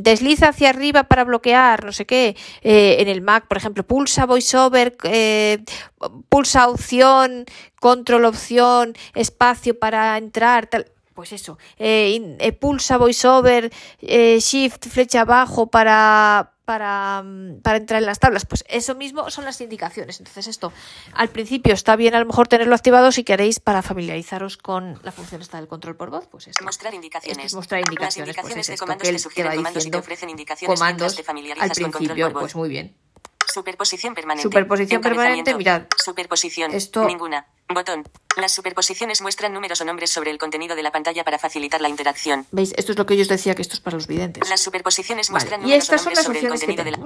desliza 0.02 0.48
hacia 0.48 0.70
arriba 0.70 1.04
para 1.04 1.24
bloquear, 1.24 1.84
no 1.84 1.92
sé 1.92 2.06
qué. 2.06 2.36
eh, 2.62 2.96
en 3.00 3.08
el 3.08 3.20
Mac, 3.22 3.46
por 3.48 3.56
ejemplo, 3.56 3.82
pulsa 3.84 4.26
VoiceOver, 4.26 4.96
eh, 5.04 5.58
pulsa 6.28 6.68
opción, 6.68 7.44
control 7.80 8.24
opción, 8.24 8.94
espacio 9.14 9.78
para 9.78 10.16
entrar, 10.18 10.66
tal. 10.66 10.86
Pues 11.14 11.32
eso, 11.32 11.58
eh, 11.78 12.36
eh, 12.38 12.52
pulsa 12.52 12.96
VoiceOver, 12.96 13.72
eh, 14.02 14.38
Shift, 14.40 14.86
flecha 14.88 15.22
abajo 15.22 15.66
para, 15.66 16.52
para, 16.68 17.22
mm, 17.24 17.62
para 17.62 17.78
entrar 17.78 17.98
en 17.98 18.04
las 18.04 18.18
tablas. 18.18 18.44
Pues 18.44 18.62
eso 18.68 18.94
mismo 18.94 19.30
son 19.30 19.46
las 19.46 19.58
indicaciones. 19.62 20.20
Entonces 20.20 20.48
esto 20.48 20.70
al 21.14 21.30
principio 21.30 21.72
está 21.72 21.96
bien 21.96 22.14
a 22.14 22.20
lo 22.20 22.26
mejor 22.26 22.46
tenerlo 22.46 22.74
activado 22.74 23.10
si 23.10 23.24
queréis 23.24 23.58
para 23.58 23.80
familiarizaros 23.80 24.58
con 24.58 25.00
la 25.02 25.10
función 25.10 25.40
esta 25.40 25.56
del 25.56 25.66
control 25.66 25.96
por 25.96 26.10
voz. 26.10 26.26
Pues 26.26 26.48
eso. 26.48 26.62
Mostrar 26.62 26.92
Esto 26.92 26.96
indicaciones. 26.96 27.46
es 27.46 27.54
mostrar 27.54 27.80
Las 27.80 27.88
indicaciones, 27.88 28.36
pues 28.36 28.36
indicaciones 28.36 28.64
es 28.64 28.66
de 28.66 28.74
esto 28.74 28.84
comandos 28.84 29.02
que 29.08 29.16
él 29.16 29.34
te 29.34 29.42
va 29.44 29.54
comandos 29.54 29.72
te 29.72 29.78
diciendo 29.78 29.98
ofrecen 30.00 30.28
indicaciones 30.28 30.78
comandos 30.78 31.16
te 31.16 31.22
al 31.22 31.24
familiarizas 31.24 31.78
con 31.78 31.84
control 31.84 32.06
principio, 32.06 32.26
por 32.26 32.32
voz. 32.34 32.42
pues 32.42 32.56
muy 32.56 32.68
bien. 32.68 32.94
Superposición 33.52 34.14
permanente. 34.14 34.42
Superposición 34.42 35.00
permanente, 35.00 35.54
mirad. 35.54 35.82
Superposición. 35.96 36.72
Esto- 36.72 37.04
Ninguna. 37.04 37.46
Botón. 37.68 38.04
Las 38.36 38.52
superposiciones 38.52 39.20
muestran 39.20 39.52
números 39.52 39.80
o 39.80 39.84
nombres 39.84 40.10
sobre 40.10 40.30
el 40.30 40.38
contenido 40.38 40.76
de 40.76 40.82
la 40.82 40.92
pantalla 40.92 41.24
para 41.24 41.38
facilitar 41.38 41.80
la 41.80 41.88
interacción. 41.88 42.46
¿Veis? 42.50 42.72
Esto 42.76 42.92
es 42.92 42.98
lo 42.98 43.06
que 43.06 43.16
yo 43.16 43.22
os 43.22 43.28
decía 43.28 43.54
que 43.54 43.62
esto 43.62 43.74
es 43.74 43.80
para 43.80 43.96
los 43.96 44.06
videntes. 44.06 44.48
Las 44.48 44.60
superposiciones 44.60 45.28
Vale, 45.28 45.32
muestran 45.32 45.62
números 45.62 45.88
o 45.88 45.96
nombres 45.96 46.22
sobre 46.24 46.40
el 46.40 46.48
contenido 46.48 46.84
de 46.84 46.90
la... 46.92 46.98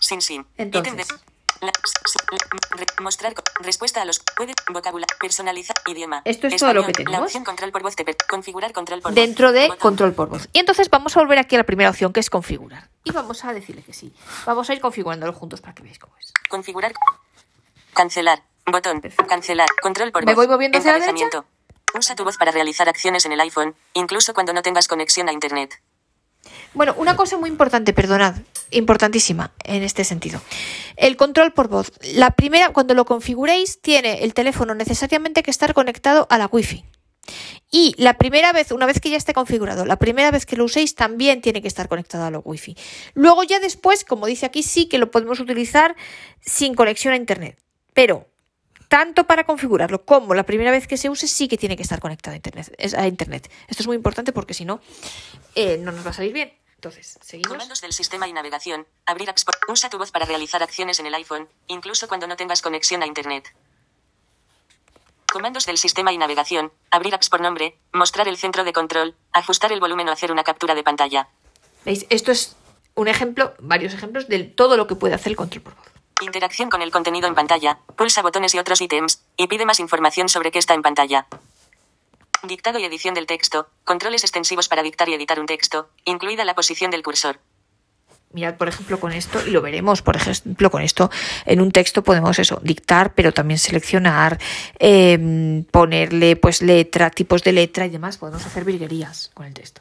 Sin 0.00 0.20
sin. 0.22 0.46
Entonces, 0.56 1.08
La- 1.60 1.66
la- 1.68 2.76
re- 2.76 2.86
mostrar 3.00 3.34
respuesta 3.60 4.02
a 4.02 4.04
los 4.04 4.20
puede 4.36 4.54
vocabulario 4.72 5.16
personalizar 5.18 5.76
idioma. 5.86 6.22
Esto 6.24 6.46
es 6.46 6.56
todo 6.56 6.72
lo 6.72 6.82
que 6.82 6.88
La 6.92 6.92
tenemos. 7.04 7.20
opción 7.22 7.44
control 7.44 7.72
por 7.72 7.82
voz 7.82 7.96
te 7.96 8.04
configurar 8.28 8.72
control 8.72 9.00
por 9.02 9.10
voz. 9.12 9.16
dentro 9.16 9.50
de 9.52 9.62
Botón. 9.66 9.78
control 9.78 10.12
por 10.14 10.28
voz. 10.28 10.48
Y 10.52 10.60
entonces 10.60 10.88
vamos 10.90 11.16
a 11.16 11.20
volver 11.20 11.38
aquí 11.38 11.56
a 11.56 11.58
la 11.58 11.64
primera 11.64 11.90
opción 11.90 12.12
que 12.12 12.20
es 12.20 12.30
configurar. 12.30 12.88
Y 13.04 13.10
vamos 13.10 13.44
a 13.44 13.52
decirle 13.52 13.82
que 13.82 13.92
sí. 13.92 14.12
Vamos 14.46 14.68
a 14.70 14.74
ir 14.74 14.80
configurándolo 14.80 15.32
juntos 15.32 15.60
para 15.60 15.74
que 15.74 15.82
veáis 15.82 15.98
cómo 15.98 16.16
es. 16.18 16.32
Configurar. 16.48 16.92
Cancelar. 17.94 18.42
Botón. 18.66 19.00
Cancelar. 19.28 19.68
Control 19.82 20.12
por 20.12 20.24
¿Me 20.24 20.32
voz. 20.34 20.46
voy 20.46 20.48
moviendo 20.54 20.78
hacia 20.78 20.92
la 20.92 20.98
Encabezamiento. 20.98 21.44
Usa 21.98 22.14
tu 22.14 22.22
voz 22.24 22.36
para 22.36 22.52
realizar 22.52 22.88
acciones 22.88 23.24
en 23.24 23.32
el 23.32 23.40
iPhone, 23.40 23.74
incluso 23.94 24.34
cuando 24.34 24.52
no 24.52 24.60
tengas 24.62 24.86
conexión 24.88 25.28
a 25.28 25.32
Internet. 25.32 25.80
Bueno, 26.74 26.94
una 26.98 27.16
cosa 27.16 27.38
muy 27.38 27.50
importante, 27.50 27.92
perdonad, 27.92 28.36
importantísima 28.70 29.52
en 29.64 29.82
este 29.82 30.04
sentido. 30.04 30.40
El 30.96 31.16
control 31.16 31.52
por 31.52 31.68
voz. 31.68 31.92
La 32.14 32.32
primera, 32.32 32.70
cuando 32.70 32.94
lo 32.94 33.04
configuréis, 33.04 33.80
tiene 33.80 34.24
el 34.24 34.34
teléfono 34.34 34.74
necesariamente 34.74 35.42
que 35.42 35.50
estar 35.50 35.74
conectado 35.74 36.26
a 36.30 36.38
la 36.38 36.46
Wi-Fi. 36.46 36.84
Y 37.70 37.94
la 37.98 38.16
primera 38.16 38.52
vez, 38.52 38.72
una 38.72 38.86
vez 38.86 39.00
que 39.00 39.10
ya 39.10 39.16
esté 39.16 39.34
configurado, 39.34 39.84
la 39.84 39.96
primera 39.96 40.30
vez 40.30 40.46
que 40.46 40.56
lo 40.56 40.64
uséis 40.64 40.94
también 40.94 41.42
tiene 41.42 41.60
que 41.60 41.68
estar 41.68 41.88
conectado 41.88 42.24
a 42.24 42.30
la 42.30 42.38
Wi-Fi. 42.38 42.76
Luego 43.14 43.42
ya 43.42 43.60
después, 43.60 44.04
como 44.04 44.26
dice 44.26 44.46
aquí, 44.46 44.62
sí 44.62 44.86
que 44.86 44.98
lo 44.98 45.10
podemos 45.10 45.40
utilizar 45.40 45.94
sin 46.40 46.74
conexión 46.74 47.12
a 47.12 47.16
Internet. 47.16 47.58
Pero 47.92 48.26
tanto 48.88 49.26
para 49.26 49.44
configurarlo 49.44 50.04
como 50.04 50.34
la 50.34 50.44
primera 50.44 50.70
vez 50.70 50.86
que 50.86 50.96
se 50.96 51.10
use 51.10 51.28
sí 51.28 51.46
que 51.46 51.58
tiene 51.58 51.76
que 51.76 51.82
estar 51.82 52.00
conectado 52.00 52.32
a 52.32 52.36
Internet. 52.36 52.74
a 52.96 53.06
internet. 53.06 53.50
Esto 53.68 53.82
es 53.82 53.86
muy 53.86 53.96
importante 53.96 54.32
porque 54.32 54.54
si 54.54 54.64
no, 54.64 54.80
eh, 55.54 55.78
no 55.78 55.92
nos 55.92 56.06
va 56.06 56.10
a 56.10 56.14
salir 56.14 56.32
bien. 56.32 56.57
Entonces, 56.78 57.18
seguimos. 57.22 57.48
Comandos 57.52 57.80
del 57.80 57.92
sistema 57.92 58.28
y 58.28 58.32
navegación. 58.32 58.86
Abrir 59.04 59.28
apps. 59.30 59.44
por- 59.44 59.56
Usa 59.68 59.90
tu 59.90 59.98
voz 59.98 60.12
para 60.12 60.26
realizar 60.26 60.62
acciones 60.62 61.00
en 61.00 61.06
el 61.06 61.14
iPhone, 61.14 61.48
incluso 61.66 62.06
cuando 62.06 62.26
no 62.28 62.36
tengas 62.36 62.62
conexión 62.62 63.02
a 63.02 63.06
Internet. 63.06 63.52
Comandos 65.32 65.66
del 65.66 65.76
sistema 65.76 66.12
y 66.12 66.18
navegación. 66.18 66.72
Abrir 66.92 67.14
apps 67.14 67.28
por 67.30 67.40
nombre. 67.40 67.76
Mostrar 67.92 68.28
el 68.28 68.36
centro 68.38 68.62
de 68.64 68.72
control. 68.72 69.16
Ajustar 69.32 69.72
el 69.72 69.80
volumen 69.80 70.08
o 70.08 70.12
hacer 70.12 70.30
una 70.30 70.44
captura 70.44 70.74
de 70.76 70.84
pantalla. 70.84 71.28
¿Veis? 71.84 72.06
Esto 72.10 72.30
es 72.32 72.56
un 72.94 73.08
ejemplo, 73.08 73.54
varios 73.58 73.92
ejemplos 73.92 74.28
de 74.28 74.44
todo 74.44 74.76
lo 74.76 74.86
que 74.86 74.94
puede 74.94 75.14
hacer 75.14 75.32
el 75.32 75.36
control 75.36 75.62
por 75.64 75.74
voz. 75.74 75.84
Interacción 76.22 76.70
con 76.70 76.80
el 76.82 76.90
contenido 76.92 77.26
en 77.28 77.34
pantalla. 77.34 77.78
Pulsa 77.96 78.22
botones 78.22 78.54
y 78.54 78.58
otros 78.58 78.80
ítems, 78.80 79.22
y 79.36 79.46
pide 79.48 79.66
más 79.66 79.80
información 79.80 80.28
sobre 80.28 80.50
qué 80.50 80.58
está 80.60 80.74
en 80.74 80.82
pantalla. 80.82 81.26
Dictado 82.42 82.78
y 82.78 82.84
edición 82.84 83.14
del 83.14 83.26
texto. 83.26 83.68
Controles 83.84 84.22
extensivos 84.22 84.68
para 84.68 84.82
dictar 84.82 85.08
y 85.08 85.14
editar 85.14 85.40
un 85.40 85.46
texto, 85.46 85.90
incluida 86.04 86.44
la 86.44 86.54
posición 86.54 86.90
del 86.90 87.02
cursor. 87.02 87.40
Mirad, 88.32 88.56
por 88.56 88.68
ejemplo, 88.68 89.00
con 89.00 89.12
esto, 89.12 89.44
y 89.46 89.50
lo 89.50 89.62
veremos, 89.62 90.02
por 90.02 90.14
ejemplo, 90.16 90.70
con 90.70 90.82
esto, 90.82 91.10
en 91.46 91.60
un 91.60 91.72
texto 91.72 92.04
podemos 92.04 92.38
eso, 92.38 92.60
dictar, 92.62 93.14
pero 93.14 93.32
también 93.32 93.58
seleccionar, 93.58 94.38
eh, 94.78 95.64
ponerle 95.70 96.36
pues 96.36 96.60
letra, 96.60 97.10
tipos 97.10 97.42
de 97.42 97.52
letra 97.52 97.86
y 97.86 97.88
demás. 97.88 98.18
Podemos 98.18 98.44
hacer 98.44 98.64
virguerías 98.64 99.30
con 99.32 99.46
el 99.46 99.54
texto. 99.54 99.80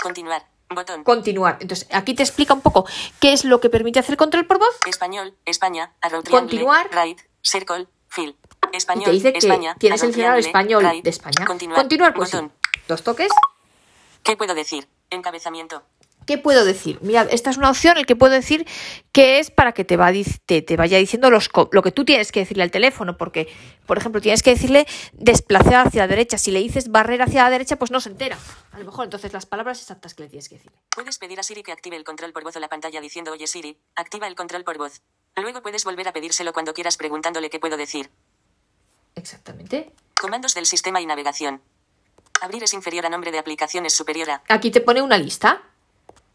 Continuar. 0.00 0.44
Botón. 0.68 1.04
Continuar. 1.04 1.58
Entonces, 1.60 1.88
aquí 1.92 2.14
te 2.14 2.22
explica 2.22 2.52
un 2.52 2.60
poco 2.60 2.86
qué 3.20 3.32
es 3.32 3.44
lo 3.44 3.60
que 3.60 3.70
permite 3.70 3.98
hacer 3.98 4.16
control 4.16 4.46
por 4.46 4.58
voz. 4.58 4.76
Español, 4.86 5.34
España, 5.44 5.92
arrow 6.00 6.22
Continuar. 6.22 6.90
right, 6.92 7.18
circle, 7.42 7.86
fill. 8.08 8.36
Y 8.76 8.78
Español, 8.78 9.04
te 9.04 9.12
dice 9.12 9.32
que 9.32 9.38
España, 9.38 9.74
tienes 9.78 10.00
seleccionado 10.00 10.36
español 10.38 10.84
de 11.02 11.10
España. 11.10 11.44
Continuar, 11.46 12.14
pues 12.14 12.30
sí. 12.30 12.36
botón. 12.36 12.52
Dos 12.88 13.02
toques. 13.02 13.30
¿Qué 14.22 14.36
puedo 14.36 14.54
decir? 14.54 14.86
Encabezamiento. 15.10 15.82
¿Qué 16.26 16.38
puedo 16.38 16.64
decir? 16.64 16.98
Mirad, 17.02 17.28
esta 17.30 17.50
es 17.50 17.56
una 17.56 17.70
opción, 17.70 17.98
el 17.98 18.04
que 18.06 18.16
puedo 18.16 18.32
decir 18.32 18.66
que 19.12 19.38
es 19.38 19.52
para 19.52 19.70
que 19.70 19.84
te, 19.84 19.96
va, 19.96 20.10
dic- 20.10 20.40
te, 20.44 20.60
te 20.60 20.76
vaya 20.76 20.98
diciendo 20.98 21.30
los, 21.30 21.48
lo 21.70 21.82
que 21.82 21.92
tú 21.92 22.04
tienes 22.04 22.32
que 22.32 22.40
decirle 22.40 22.64
al 22.64 22.72
teléfono, 22.72 23.16
porque, 23.16 23.46
por 23.86 23.96
ejemplo, 23.96 24.20
tienes 24.20 24.42
que 24.42 24.50
decirle 24.50 24.88
desplazar 25.12 25.86
hacia 25.86 26.02
la 26.02 26.08
derecha. 26.08 26.36
Si 26.36 26.50
le 26.50 26.58
dices 26.58 26.90
barrer 26.90 27.22
hacia 27.22 27.44
la 27.44 27.50
derecha, 27.50 27.76
pues 27.76 27.92
no 27.92 28.00
se 28.00 28.08
entera. 28.08 28.36
A 28.72 28.78
lo 28.80 28.86
mejor, 28.86 29.04
entonces 29.04 29.32
las 29.32 29.46
palabras 29.46 29.80
exactas 29.80 30.14
que 30.14 30.24
le 30.24 30.28
tienes 30.28 30.48
que 30.48 30.56
decir. 30.56 30.72
Puedes 30.90 31.16
pedir 31.18 31.38
a 31.38 31.44
Siri 31.44 31.62
que 31.62 31.70
active 31.70 31.94
el 31.96 32.02
control 32.02 32.32
por 32.32 32.42
voz 32.42 32.56
o 32.56 32.60
la 32.60 32.68
pantalla 32.68 33.00
diciendo 33.00 33.30
Oye 33.30 33.46
Siri, 33.46 33.78
activa 33.94 34.26
el 34.26 34.34
control 34.34 34.64
por 34.64 34.78
voz. 34.78 35.02
Luego 35.36 35.62
puedes 35.62 35.84
volver 35.84 36.08
a 36.08 36.12
pedírselo 36.12 36.52
cuando 36.52 36.74
quieras 36.74 36.96
preguntándole 36.96 37.50
qué 37.50 37.60
puedo 37.60 37.76
decir. 37.76 38.10
Exactamente. 39.16 39.92
Comandos 40.14 40.54
del 40.54 40.66
sistema 40.66 41.00
y 41.00 41.06
navegación. 41.06 41.60
Abrir 42.40 42.62
es 42.62 42.74
inferior 42.74 43.06
a 43.06 43.10
nombre 43.10 43.32
de 43.32 43.38
aplicación 43.38 43.86
es 43.86 43.92
superior 43.94 44.30
a. 44.30 44.42
Aquí 44.48 44.70
te 44.70 44.80
pone 44.80 45.02
una 45.02 45.18
lista. 45.18 45.62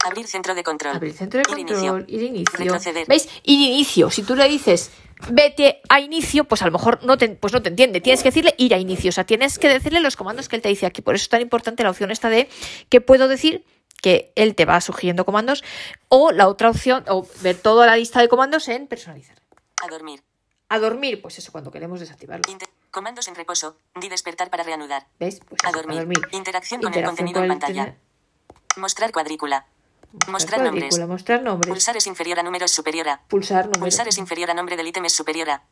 Abrir 0.03 0.27
centro 0.27 0.55
de 0.55 0.63
control. 0.63 0.95
Abrir 0.95 1.13
centro 1.13 1.39
de 1.39 1.51
Ir 1.51 1.59
inicio. 1.59 1.91
control, 1.91 2.05
ir 2.07 2.23
inicio. 2.23 2.57
Retroceder. 2.57 3.07
¿Veis? 3.07 3.29
Ir 3.43 3.71
inicio. 3.71 4.09
Si 4.09 4.23
tú 4.23 4.35
le 4.35 4.47
dices 4.49 4.91
vete 5.29 5.81
a 5.89 5.99
inicio, 5.99 6.45
pues 6.45 6.63
a 6.63 6.65
lo 6.65 6.71
mejor 6.71 7.03
no 7.03 7.17
te, 7.17 7.29
pues 7.29 7.53
no 7.53 7.61
te 7.61 7.69
entiende. 7.69 8.01
Tienes 8.01 8.23
que 8.23 8.29
decirle 8.29 8.55
ir 8.57 8.73
a 8.73 8.79
inicio. 8.79 9.09
O 9.09 9.11
sea, 9.11 9.23
tienes 9.23 9.59
que 9.59 9.69
decirle 9.69 9.99
los 9.99 10.15
comandos 10.15 10.49
que 10.49 10.55
él 10.55 10.61
te 10.63 10.69
dice 10.69 10.87
aquí. 10.87 11.03
Por 11.03 11.15
eso 11.15 11.23
es 11.23 11.29
tan 11.29 11.41
importante 11.41 11.83
la 11.83 11.91
opción 11.91 12.09
esta 12.11 12.29
de 12.29 12.49
que 12.89 13.01
puedo 13.01 13.27
decir 13.27 13.63
que 14.01 14.31
él 14.35 14.55
te 14.55 14.65
va 14.65 14.81
sugiriendo 14.81 15.25
comandos 15.25 15.63
o 16.09 16.31
la 16.31 16.47
otra 16.47 16.69
opción 16.71 17.05
o 17.07 17.27
ver 17.41 17.55
toda 17.55 17.85
la 17.85 17.95
lista 17.95 18.19
de 18.19 18.27
comandos 18.27 18.67
en 18.67 18.87
personalizar. 18.87 19.37
A 19.83 19.87
dormir. 19.87 20.23
A 20.71 20.79
dormir, 20.79 21.21
pues 21.21 21.37
eso, 21.37 21.51
cuando 21.51 21.69
queremos 21.69 21.99
desactivarlo. 21.99 22.43
Inter- 22.49 22.69
comandos 22.91 23.27
en 23.27 23.35
reposo. 23.35 23.75
Di 23.99 24.07
despertar 24.07 24.49
para 24.49 24.63
reanudar. 24.63 25.05
¿Veis? 25.19 25.41
Pues 25.47 25.59
A 25.65 25.69
eso, 25.69 25.81
dormir. 25.81 26.19
Interacción 26.31 26.81
con 26.81 26.93
el 26.93 27.03
contenido 27.03 27.41
en 27.41 27.47
con 27.49 27.51
el 27.51 27.59
pantalla. 27.59 27.95
Mostrar 28.77 29.11
cuadrícula. 29.11 29.65
Mostrar 30.29 30.61
nombres. 30.61 30.97
Mostrar 31.07 31.41
nombres. 31.43 31.69
Pulsar 31.69 31.97
es 31.97 32.07
inferior 32.07 32.39
a 32.39 32.43
número 32.43 32.65
es 32.65 32.71
superior 32.71 33.09
a. 33.09 33.21
Pulsar. 33.27 33.69
Pulsar 33.69 34.07
es 34.07 34.17
inferior 34.17 34.49
a 34.49 34.53
nombre 34.53 34.77
del 34.77 34.87
ítem 34.87 35.03
es 35.03 35.13
superior 35.13 35.49
a. 35.49 35.63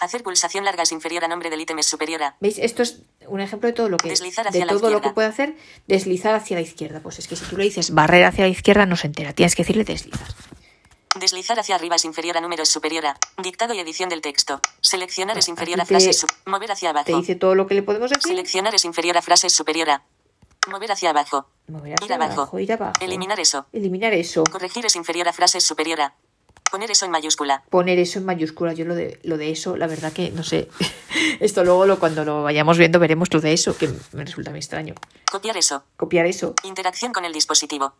Hacer 0.00 0.22
pulsación 0.22 0.64
larga 0.64 0.84
es 0.84 0.92
inferior 0.92 1.24
a 1.24 1.28
nombre 1.28 1.50
del 1.50 1.60
ítem 1.60 1.78
es 1.80 1.86
superior 1.86 2.22
a. 2.22 2.36
¿Veis? 2.38 2.58
Esto 2.58 2.84
es 2.84 3.00
un 3.26 3.40
ejemplo 3.40 3.66
de 3.68 3.72
todo 3.72 3.88
lo 3.88 3.96
que 3.96 4.10
Deslizar 4.10 4.48
de 4.50 4.60
la 4.64 4.66
todo 4.66 4.90
lo 4.90 5.00
que 5.00 5.10
puede 5.10 5.26
hacer 5.26 5.56
deslizar 5.88 6.34
hacia 6.36 6.54
la 6.56 6.60
izquierda. 6.62 7.00
Pues 7.00 7.18
es 7.18 7.26
que 7.26 7.34
si 7.34 7.44
tú 7.46 7.56
le 7.56 7.64
dices 7.64 7.92
barrer 7.92 8.24
hacia 8.24 8.44
la 8.44 8.50
izquierda 8.50 8.86
no 8.86 8.94
se 8.96 9.08
entera. 9.08 9.32
Tienes 9.32 9.56
que 9.56 9.62
decirle 9.62 9.82
deslizar. 9.82 10.28
Deslizar 11.18 11.58
hacia 11.58 11.74
arriba 11.76 11.96
es 11.96 12.04
inferior 12.04 12.36
a 12.36 12.40
número 12.40 12.62
es 12.62 12.68
superior 12.68 13.06
a. 13.06 13.16
Dictado 13.42 13.72
y 13.74 13.78
edición 13.78 14.08
del 14.08 14.20
texto. 14.20 14.60
Seleccionar 14.80 15.38
es 15.38 15.48
inferior 15.48 15.80
a 15.80 15.84
te- 15.84 15.88
frase 15.88 16.12
su- 16.12 16.26
Mover 16.44 16.70
hacia 16.72 16.92
Te 16.92 16.98
abajo. 16.98 17.16
dice 17.18 17.34
todo 17.36 17.54
lo 17.54 17.66
que 17.66 17.74
le 17.74 17.82
podemos 17.82 18.10
decir. 18.10 18.22
Seleccionar 18.28 18.74
es 18.74 18.84
inferior 18.84 19.16
a 19.16 19.22
frase 19.22 19.48
superior 19.48 19.88
a. 19.90 20.02
Mover 20.68 20.92
hacia 20.92 21.10
abajo. 21.10 21.46
Mover 21.68 21.92
Ir 21.92 22.02
hacia 22.02 22.16
abajo. 22.16 22.32
abajo, 22.42 22.58
ir 22.58 22.72
abajo. 22.72 22.92
Eliminar 23.00 23.40
eso. 23.40 23.66
Eliminar 23.72 24.12
eso. 24.12 24.44
Corregir 24.44 24.84
es 24.84 24.96
inferior 24.96 25.28
a 25.28 25.32
frase 25.32 25.60
superior 25.60 26.00
a. 26.02 26.14
Poner 26.70 26.90
eso 26.90 27.04
en 27.06 27.12
mayúscula. 27.12 27.62
Poner 27.70 27.98
eso 28.00 28.18
en 28.18 28.24
mayúscula. 28.26 28.72
Yo 28.74 28.84
lo 28.84 28.94
de, 28.96 29.20
lo 29.22 29.38
de 29.38 29.50
eso, 29.52 29.76
la 29.76 29.86
verdad 29.86 30.12
que 30.12 30.30
no 30.32 30.42
sé. 30.42 30.68
Esto 31.40 31.64
luego 31.64 31.86
lo, 31.86 31.98
cuando 31.98 32.24
lo 32.24 32.42
vayamos 32.42 32.76
viendo 32.76 32.98
veremos 32.98 33.32
lo 33.32 33.40
de 33.40 33.52
eso, 33.52 33.76
que 33.78 33.88
me 34.12 34.24
resulta 34.24 34.50
muy 34.50 34.58
extraño. 34.58 34.94
Copiar 35.30 35.56
eso. 35.56 35.84
Copiar 35.96 36.26
eso. 36.26 36.54
Interacción 36.64 37.12
con 37.12 37.24
el 37.24 37.32
dispositivo. 37.32 37.94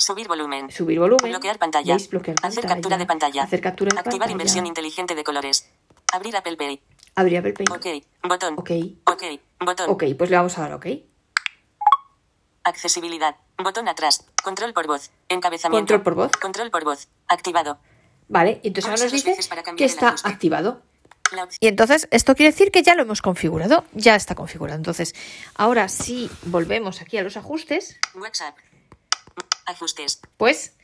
Subir 0.00 0.28
volumen. 0.28 0.70
Subir 0.70 0.98
volumen. 0.98 1.30
Bloquear 1.30 1.58
pantalla. 1.58 1.94
¿Veis? 1.94 2.08
Bloquear 2.08 2.36
Hacer 2.42 2.62
pantalla. 2.62 2.74
captura 2.74 2.96
de 2.98 3.06
pantalla. 3.06 3.42
Hacer 3.42 3.60
captura 3.60 3.90
de 3.92 3.98
Activar 3.98 4.20
pantalla. 4.20 4.32
inversión 4.32 4.66
inteligente 4.66 5.14
de 5.14 5.22
colores. 5.24 5.70
Abrir 6.12 6.34
Apple 6.36 6.56
Pay. 6.56 6.82
Abrir 7.16 7.36
Apple 7.38 7.52
Pay. 7.52 7.66
Ok. 7.70 8.04
Botón. 8.26 8.54
Ok. 8.56 8.70
Ok. 9.04 9.22
Botón. 9.60 9.90
Ok, 9.90 10.04
pues 10.16 10.30
le 10.30 10.36
vamos 10.36 10.56
a 10.56 10.62
dar 10.62 10.72
ok. 10.72 10.86
Accesibilidad. 12.64 13.36
Botón 13.58 13.88
atrás. 13.88 14.24
Control 14.42 14.72
por 14.72 14.86
voz. 14.86 15.10
Encabezamiento. 15.28 15.78
Control 15.94 16.02
por 16.02 16.14
voz. 16.14 16.32
Control 16.32 16.70
por 16.70 16.84
voz. 16.84 17.08
Activado. 17.28 17.78
Vale, 18.28 18.60
y 18.62 18.68
entonces 18.68 18.90
ahora 18.90 19.02
nos 19.02 19.12
dice 19.12 19.34
que 19.36 19.62
cambiar 19.62 19.76
el 19.78 19.94
está 19.94 20.08
ajuste. 20.08 20.28
activado. 20.28 20.82
Y 21.60 21.68
entonces 21.68 22.08
esto 22.10 22.34
quiere 22.34 22.50
decir 22.52 22.70
que 22.72 22.82
ya 22.82 22.94
lo 22.96 23.02
hemos 23.02 23.22
configurado, 23.22 23.84
ya 23.92 24.16
está 24.16 24.34
configurado. 24.34 24.76
Entonces, 24.76 25.14
ahora 25.54 25.88
si 25.88 26.28
volvemos 26.46 27.00
aquí 27.02 27.18
a 27.18 27.22
los 27.22 27.36
ajustes, 27.36 27.98
WhatsApp. 28.14 28.56
Ajustes. 29.70 30.20
pues 30.36 30.74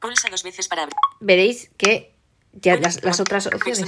Pulsa 0.00 0.28
dos 0.30 0.42
veces 0.42 0.68
para 0.68 0.82
abrir. 0.82 0.94
veréis 1.20 1.70
que 1.78 2.14
ya 2.52 2.76
las, 2.76 3.02
las 3.02 3.18
otras 3.20 3.46
opciones 3.46 3.78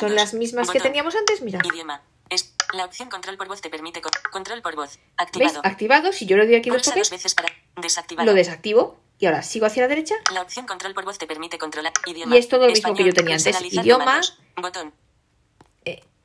son 0.00 0.14
las 0.14 0.34
mismas 0.34 0.66
que 0.68 0.78
Botón. 0.78 0.82
teníamos 0.82 1.14
antes. 1.16 1.40
Mira, 1.42 1.60
Idioma. 1.64 2.02
Es 2.28 2.54
la 2.74 2.84
opción 2.84 3.08
control 3.08 3.36
por 3.36 3.46
voz 3.48 3.60
te 3.60 3.70
permite 3.70 4.00
con- 4.02 4.10
control 4.32 4.60
por 4.62 4.74
voz. 4.74 4.98
Activado. 5.16 5.60
Activado. 5.64 6.12
Si 6.12 6.26
yo 6.26 6.36
le 6.36 6.46
doy 6.46 6.56
aquí 6.56 6.70
dos 6.70 6.78
Pulsa 6.78 6.90
dos 6.90 7.08
toques, 7.08 7.10
veces 7.10 7.34
para 7.34 7.48
desactivado. 7.76 8.26
lo 8.26 8.34
desactivo 8.34 8.98
y 9.18 9.26
ahora 9.26 9.42
sigo 9.42 9.66
hacia 9.66 9.82
la 9.82 9.88
derecha. 9.88 10.14
La 10.32 10.42
opción 10.42 10.66
control 10.66 10.92
por 10.94 11.04
voz 11.04 11.18
te 11.18 11.26
permite 11.26 11.56
controlar 11.58 11.92
idioma. 12.06 12.34
Y 12.34 12.38
es 12.38 12.48
todo 12.48 12.66
lo 12.66 12.72
mismo 12.72 12.94
que 12.94 13.04
yo 13.04 13.12
tenía 13.12 13.36
antes. 13.36 13.60
Idioma. 13.72 14.04
comandos. 14.04 14.38
Botón. 14.56 14.92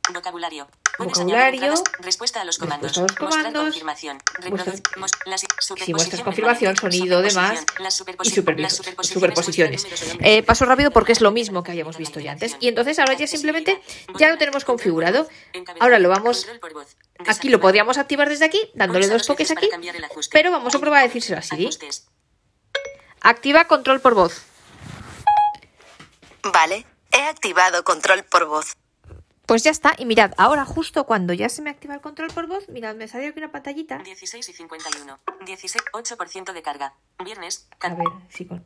Vocabulario. 0.10 0.68
Puedes 0.98 1.14
Vocabulario. 1.14 1.74
Respuesta 2.00 2.42
a 2.42 2.44
los 2.44 2.58
comandos. 2.58 2.98
Respuesta 2.98 3.20
a 3.22 3.24
los 3.24 3.34
comandos. 3.34 3.64
confirmación. 3.66 4.18
Las- 5.26 5.46
Si 5.86 5.94
muestras 5.94 6.22
confirmación, 6.22 6.76
sonido, 6.76 7.22
demás 7.22 7.64
y 8.24 8.30
superposiciones 8.32 8.82
superposiciones. 9.02 9.88
Eh, 10.22 10.44
paso 10.44 10.66
rápido 10.66 10.92
porque 10.92 11.12
es 11.12 11.22
lo 11.22 11.32
mismo 11.32 11.64
que 11.64 11.72
habíamos 11.72 11.98
visto 11.98 12.20
ya 12.20 12.32
antes. 12.32 12.58
Y 12.60 12.68
entonces 12.68 12.98
ahora 13.00 13.14
ya 13.14 13.28
simplemente 13.28 13.82
ya 14.18 14.30
lo 14.30 14.38
tenemos 14.38 14.66
configurado. 14.66 15.30
Ahora 15.80 16.00
lo 16.00 16.10
vamos. 16.10 16.48
Aquí 17.28 17.50
lo 17.50 17.60
podríamos 17.60 17.98
activar 17.98 18.28
desde 18.28 18.46
aquí, 18.46 18.72
dándole 18.74 19.08
dos 19.08 19.26
toques 19.28 19.52
aquí, 19.52 19.70
pero 20.32 20.52
vamos 20.52 20.74
a 20.76 20.80
probar 20.80 21.02
a 21.02 21.04
decírselo 21.04 21.40
a 21.40 21.42
Siri. 21.42 21.66
Ajustes. 21.66 22.08
Activa 23.22 23.66
control 23.66 24.02
por 24.02 24.16
voz. 24.16 24.42
Vale, 26.44 26.86
He 27.12 27.22
activado 27.28 27.84
control 27.84 28.24
por 28.24 28.46
voz. 28.46 28.74
Pues 29.46 29.64
ya 29.64 29.72
está. 29.72 29.94
Y 29.98 30.06
mirad, 30.06 30.32
ahora 30.38 30.66
justo 30.66 31.06
cuando 31.06 31.34
ya 31.34 31.50
se 31.50 31.62
me 31.62 31.70
activa 31.70 31.94
el 31.94 32.02
control 32.02 32.30
por 32.34 32.48
voz, 32.48 32.70
mirad, 32.70 32.96
me 32.96 33.08
salió 33.08 33.30
aquí 33.30 33.40
una 33.40 33.52
pantallita. 33.52 33.98
16 34.00 34.48
y 34.50 34.54
51. 34.54 35.20
16, 35.46 35.84
8% 35.94 36.54
de 36.54 36.62
carga. 36.62 36.94
Viernes. 37.24 37.68
A 37.72 37.78
Car 37.78 37.98
ver, 37.98 38.08
sí, 38.30 38.46
con- 38.46 38.64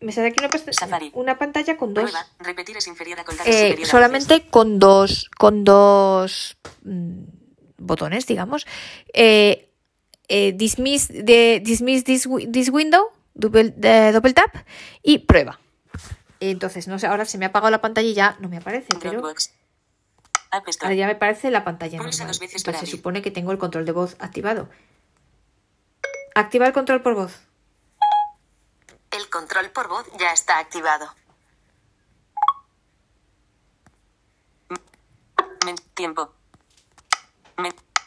me 0.00 0.10
sale 0.10 0.28
aquí 0.28 0.44
una, 0.44 0.72
Safari. 0.72 1.10
una 1.14 1.38
pantalla 1.38 1.76
con 1.76 1.94
dos. 1.94 2.02
Prueba. 2.10 2.26
Repetir 2.40 2.76
es 2.76 2.86
inferior 2.88 3.20
a 3.20 3.24
contar 3.24 3.46
eh, 3.48 3.76
es 3.78 3.88
a 3.88 3.90
solamente 3.90 4.48
con 4.48 4.80
dos 4.80 5.30
con 5.38 5.62
dos 5.62 6.56
mm, 6.82 7.22
botones 7.78 8.26
digamos 8.26 8.66
eh, 9.14 9.70
eh, 10.26 10.52
dismiss 10.56 11.06
de 11.06 11.60
dismiss 11.64 12.02
this, 12.02 12.28
this 12.50 12.68
window 12.70 13.10
double, 13.34 13.72
de- 13.76 14.10
double 14.10 14.32
tap 14.32 14.52
y 15.04 15.18
prueba 15.18 15.60
entonces 16.50 16.88
no 16.88 16.98
sé 16.98 17.06
ahora 17.06 17.24
se 17.24 17.38
me 17.38 17.44
ha 17.44 17.48
apagado 17.48 17.70
la 17.70 17.80
pantalla 17.80 18.08
y 18.08 18.14
ya 18.14 18.36
no 18.40 18.48
me 18.48 18.56
aparece 18.58 18.88
pero 19.00 19.20
Dropbox. 19.20 19.52
App 20.50 20.64
ahora 20.82 20.94
ya 20.94 21.06
me 21.06 21.12
aparece 21.12 21.50
la 21.50 21.64
pantalla 21.64 21.98
normal 21.98 22.12
entonces 22.40 22.78
se 22.80 22.86
supone 22.86 23.22
que 23.22 23.30
tengo 23.30 23.52
el 23.52 23.58
control 23.58 23.84
de 23.86 23.92
voz 23.92 24.16
activado 24.18 24.68
activa 26.34 26.66
el 26.66 26.72
control 26.72 27.02
por 27.02 27.14
voz 27.14 27.40
El 29.10 29.28
control 29.28 29.70
por 29.70 29.88
voz 29.88 30.06
ya 30.18 30.32
está 30.32 30.58
activado. 30.58 31.06
Men- 35.64 35.76
tiempo. 35.94 36.32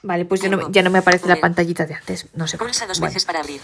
Vale 0.07 0.25
pues 0.25 0.39
ya 0.41 0.49
no, 0.49 0.57
Tiempo. 0.57 0.71
ya 0.73 0.81
no 0.83 0.89
me 0.91 0.99
aparece 0.99 1.27
la 1.27 1.37
pantallita 1.37 1.85
de 1.85 1.95
antes 1.95 2.27
no 2.35 2.47
sé. 2.47 2.57
Pulsa 2.57 2.85
dos 2.85 2.99
Bueno. 2.99 3.09
veces 3.11 3.25
para 3.25 3.39
abrir. 3.39 3.59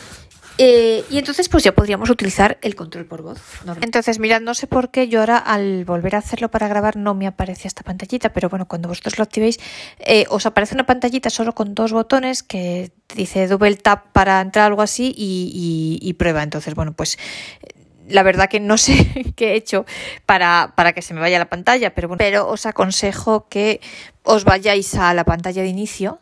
Eh, 0.58 1.06
y 1.10 1.18
entonces 1.18 1.48
pues 1.50 1.64
ya 1.64 1.72
podríamos 1.72 2.10
utilizar 2.10 2.58
el 2.62 2.76
control 2.76 3.06
por 3.06 3.22
voz. 3.22 3.40
Entonces, 3.82 4.20
mirad, 4.20 4.42
no 4.42 4.54
sé 4.54 4.68
por 4.68 4.90
qué 4.92 5.08
yo 5.08 5.20
ahora 5.22 5.38
al 5.38 5.86
volver 5.86 6.16
a 6.16 6.18
hacerlo 6.20 6.50
para 6.52 6.68
grabar 6.68 6.98
no 6.98 7.14
me 7.14 7.26
aparece 7.28 7.68
esta 7.68 7.84
pantallita, 7.84 8.34
pero 8.34 8.50
bueno, 8.50 8.68
cuando 8.68 8.90
vosotros 8.90 9.18
lo 9.18 9.24
activéis 9.24 9.60
eh, 10.00 10.26
os 10.30 10.46
aparece 10.46 10.74
una 10.76 10.86
pantallita 10.86 11.30
solo 11.30 11.54
con 11.54 11.74
dos 11.74 11.94
botones 11.94 12.44
que 12.44 12.92
dice 13.16 13.48
double 13.48 13.76
tap 13.78 14.08
para 14.12 14.42
entrar 14.42 14.66
algo 14.66 14.82
así 14.82 15.14
y, 15.16 16.00
y- 16.02 16.08
y 16.10 16.14
prueba. 16.14 16.44
Entonces, 16.44 16.76
bueno, 16.76 16.94
pues 16.94 17.18
eh, 17.62 17.68
la 18.10 18.24
verdad 18.24 18.50
que 18.50 18.60
no 18.60 18.78
sé 18.80 19.34
qué 19.36 19.52
he 19.54 19.56
hecho 19.56 19.86
para, 20.26 20.74
para 20.76 20.94
que 20.94 21.02
se 21.02 21.14
me 21.14 21.22
vaya 21.22 21.40
la 21.40 21.50
pantalla, 21.50 21.94
pero 21.96 22.08
bueno, 22.10 22.18
pero 22.20 22.48
os 22.50 22.66
aconsejo 22.66 23.48
que 23.48 23.80
os 24.24 24.44
vayáis 24.44 24.94
a 24.96 25.14
la 25.14 25.24
pantalla 25.24 25.62
de 25.62 25.70
inicio 25.70 26.20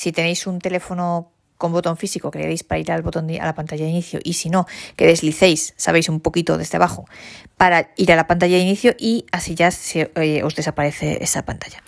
si 0.00 0.12
tenéis 0.12 0.46
un 0.46 0.60
teléfono 0.60 1.30
con 1.58 1.72
botón 1.72 1.98
físico 1.98 2.30
que 2.30 2.38
le 2.38 2.56
para 2.64 2.78
ir 2.78 2.90
al 2.90 3.02
botón 3.02 3.28
a 3.38 3.44
la 3.44 3.54
pantalla 3.54 3.84
de 3.84 3.90
inicio 3.90 4.18
y 4.24 4.32
si 4.32 4.48
no, 4.48 4.64
que 4.96 5.06
deslicéis, 5.06 5.74
sabéis, 5.76 6.08
un 6.08 6.20
poquito 6.20 6.56
desde 6.56 6.78
abajo 6.78 7.04
para 7.58 7.90
ir 7.96 8.10
a 8.10 8.16
la 8.16 8.26
pantalla 8.26 8.56
de 8.56 8.62
inicio 8.62 8.94
y 8.98 9.26
así 9.30 9.54
ya 9.54 9.70
se, 9.70 10.10
eh, 10.14 10.42
os 10.42 10.54
desaparece 10.54 11.22
esa 11.22 11.44
pantalla. 11.44 11.82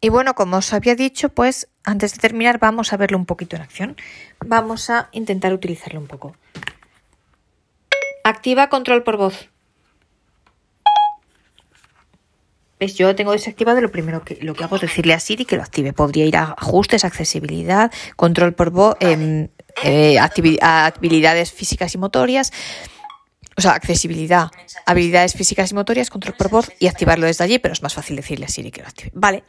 Y 0.00 0.08
bueno, 0.08 0.34
como 0.34 0.58
os 0.58 0.72
había 0.72 0.94
dicho, 0.94 1.30
pues 1.30 1.66
antes 1.82 2.12
de 2.12 2.20
terminar 2.20 2.60
vamos 2.60 2.92
a 2.92 2.96
verlo 2.96 3.18
un 3.18 3.26
poquito 3.26 3.56
en 3.56 3.62
acción. 3.62 3.96
Vamos 4.46 4.88
a 4.88 5.08
intentar 5.10 5.52
utilizarlo 5.52 5.98
un 5.98 6.06
poco. 6.06 6.36
Activa 8.22 8.68
control 8.68 9.02
por 9.02 9.16
voz. 9.16 9.48
¿Ves? 12.78 12.94
Yo 12.94 13.08
lo 13.08 13.16
tengo 13.16 13.32
desactivado. 13.32 13.80
Lo 13.80 13.90
primero 13.90 14.24
que 14.24 14.38
lo 14.40 14.54
que 14.54 14.64
hago 14.64 14.76
es 14.76 14.82
decirle 14.82 15.14
a 15.14 15.20
Siri 15.20 15.44
que 15.44 15.56
lo 15.56 15.62
active. 15.62 15.92
Podría 15.92 16.24
ir 16.24 16.36
a 16.36 16.54
ajustes, 16.56 17.04
accesibilidad, 17.04 17.92
control 18.16 18.54
por 18.54 18.70
voz, 18.70 18.96
em, 19.00 19.48
eh, 19.82 20.18
habilidades 20.18 21.52
físicas 21.52 21.94
y 21.94 21.98
motorias. 21.98 22.52
O 23.56 23.60
sea, 23.60 23.72
accesibilidad, 23.72 24.52
habilidades 24.86 25.34
físicas 25.34 25.72
y 25.72 25.74
motorias, 25.74 26.10
control 26.10 26.36
por 26.36 26.48
voz 26.48 26.70
y 26.78 26.86
activarlo 26.86 27.26
desde 27.26 27.42
allí, 27.42 27.58
pero 27.58 27.72
es 27.72 27.82
más 27.82 27.92
fácil 27.92 28.14
decirle 28.14 28.44
a 28.44 28.48
Siri 28.48 28.70
que 28.70 28.82
lo 28.82 28.86
active. 28.86 29.10
Vale, 29.14 29.42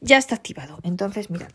ya 0.00 0.18
está 0.18 0.36
activado. 0.36 0.78
Entonces, 0.84 1.30
mirad. 1.30 1.50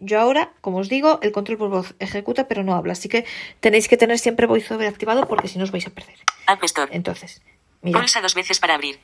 Yo 0.00 0.20
ahora, 0.20 0.52
como 0.60 0.78
os 0.78 0.90
digo, 0.90 1.18
el 1.22 1.32
control 1.32 1.58
por 1.58 1.70
voz 1.70 1.94
ejecuta 1.98 2.46
pero 2.46 2.62
no 2.62 2.74
habla, 2.74 2.92
así 2.92 3.08
que 3.08 3.24
tenéis 3.60 3.88
que 3.88 3.96
tener 3.96 4.18
siempre 4.18 4.46
VoiceOver 4.46 4.86
activado 4.86 5.26
porque 5.26 5.48
si 5.48 5.58
no 5.58 5.64
os 5.64 5.72
vais 5.72 5.86
a 5.86 5.90
perder. 5.90 6.16
App 6.46 6.62
Store. 6.64 6.94
Entonces, 6.94 7.42
mirad. 7.80 8.00
Pulsa 8.00 8.20
dos 8.20 8.34
veces 8.34 8.60
para 8.60 8.74
abrir. 8.74 9.00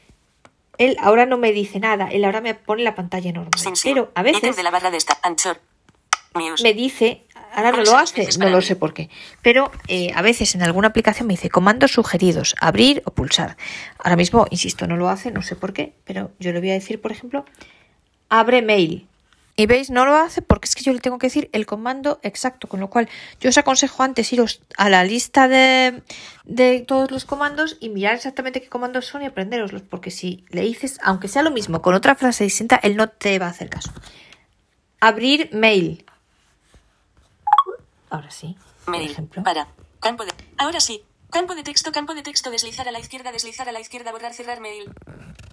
Él 0.79 0.97
ahora 1.01 1.27
no 1.27 1.39
me 1.39 1.53
dice 1.53 1.81
nada, 1.81 2.09
él 2.09 2.25
ahora 2.25 2.41
me 2.41 2.55
pone 2.55 2.83
la 2.83 2.95
pantalla. 2.95 3.33
Sin 3.57 3.75
Pero 3.83 4.11
a 4.15 4.23
veces 4.23 4.57
de 4.57 4.63
la 4.63 4.71
barra 4.71 4.91
de 4.91 4.97
esta. 4.97 5.19
Anchor. 5.23 5.61
Muse. 6.35 6.65
me 6.65 6.75
dice, 6.75 7.23
ahora 7.53 7.71
no 7.71 7.85
lo 7.85 7.97
hace, 7.97 8.27
no 8.39 8.49
lo 8.49 8.61
sé 8.61 8.75
por 8.75 8.93
qué, 8.93 9.09
pero 9.41 9.71
eh, 9.87 10.11
a 10.17 10.21
veces 10.21 10.57
en 10.57 10.63
alguna 10.65 10.89
aplicación 10.89 11.29
me 11.29 11.35
dice 11.35 11.49
comandos 11.49 11.93
sugeridos, 11.93 12.57
abrir 12.61 13.03
o 13.05 13.13
pulsar. 13.13 13.57
Ahora 13.99 14.17
mismo, 14.17 14.45
insisto, 14.51 14.89
no 14.89 14.97
lo 14.97 15.09
hace, 15.09 15.31
no 15.31 15.43
sé 15.43 15.55
por 15.55 15.73
qué, 15.73 15.95
pero 16.05 16.33
yo 16.41 16.53
le 16.53 16.59
voy 16.59 16.71
a 16.71 16.75
decir, 16.75 17.01
por 17.01 17.13
ejemplo, 17.13 17.45
abre 18.29 18.63
mail. 18.63 19.07
Y 19.57 19.67
veis, 19.67 19.89
no 19.91 20.05
lo 20.05 20.17
hace 20.17 20.43
porque 20.43 20.67
es 20.67 20.75
que 20.75 20.83
yo 20.83 20.93
le 20.93 20.99
tengo 20.99 21.19
que 21.19 21.29
decir 21.29 21.49
el 21.53 21.65
comando 21.65 22.19
exacto, 22.23 22.69
con 22.69 22.81
lo 22.81 22.91
cual 22.91 23.09
yo 23.41 23.51
os 23.51 23.57
aconsejo 23.59 24.03
antes 24.03 24.33
iros 24.33 24.61
a 24.77 24.89
la 24.91 25.05
lista 25.05 25.47
de, 25.47 26.03
de 26.45 26.81
todos 26.81 27.13
los 27.13 27.25
comandos 27.25 27.77
y 27.79 27.89
mirar 27.89 28.15
exactamente 28.17 28.61
qué 28.61 28.69
comandos 28.69 29.07
son 29.07 29.23
y 29.23 29.27
aprenderoslos, 29.27 29.83
porque 29.83 30.11
si 30.11 30.45
le 30.49 30.63
dices, 30.63 30.99
aunque 31.05 31.29
sea 31.29 31.43
lo 31.43 31.53
mismo, 31.53 31.83
con 31.83 31.95
otra 31.95 32.17
frase 32.17 32.43
distinta, 32.43 32.81
él 32.83 32.97
no 32.97 33.09
te 33.09 33.39
va 33.39 33.47
a 33.47 33.51
hacer 33.51 33.71
caso. 33.71 33.93
Abrir 34.99 35.51
mail. 35.53 36.05
Ahora 38.11 38.31
sí, 38.31 38.57
por 38.85 38.97
Mail. 38.97 39.11
ejemplo. 39.11 39.43
Para. 39.43 39.69
Campo 40.01 40.25
de. 40.25 40.33
Ahora 40.59 40.81
sí. 40.81 41.05
Campo 41.31 41.55
de 41.55 41.63
texto, 41.65 41.91
campo 41.91 42.15
de 42.15 42.23
texto, 42.23 42.51
deslizar 42.51 42.87
a 42.89 42.93
la 42.93 43.01
izquierda, 43.01 43.33
deslizar 43.33 43.69
a 43.69 43.73
la 43.73 43.81
izquierda, 43.81 44.13
borrar, 44.13 44.35
cerrar 44.35 44.61
mail. 44.61 44.91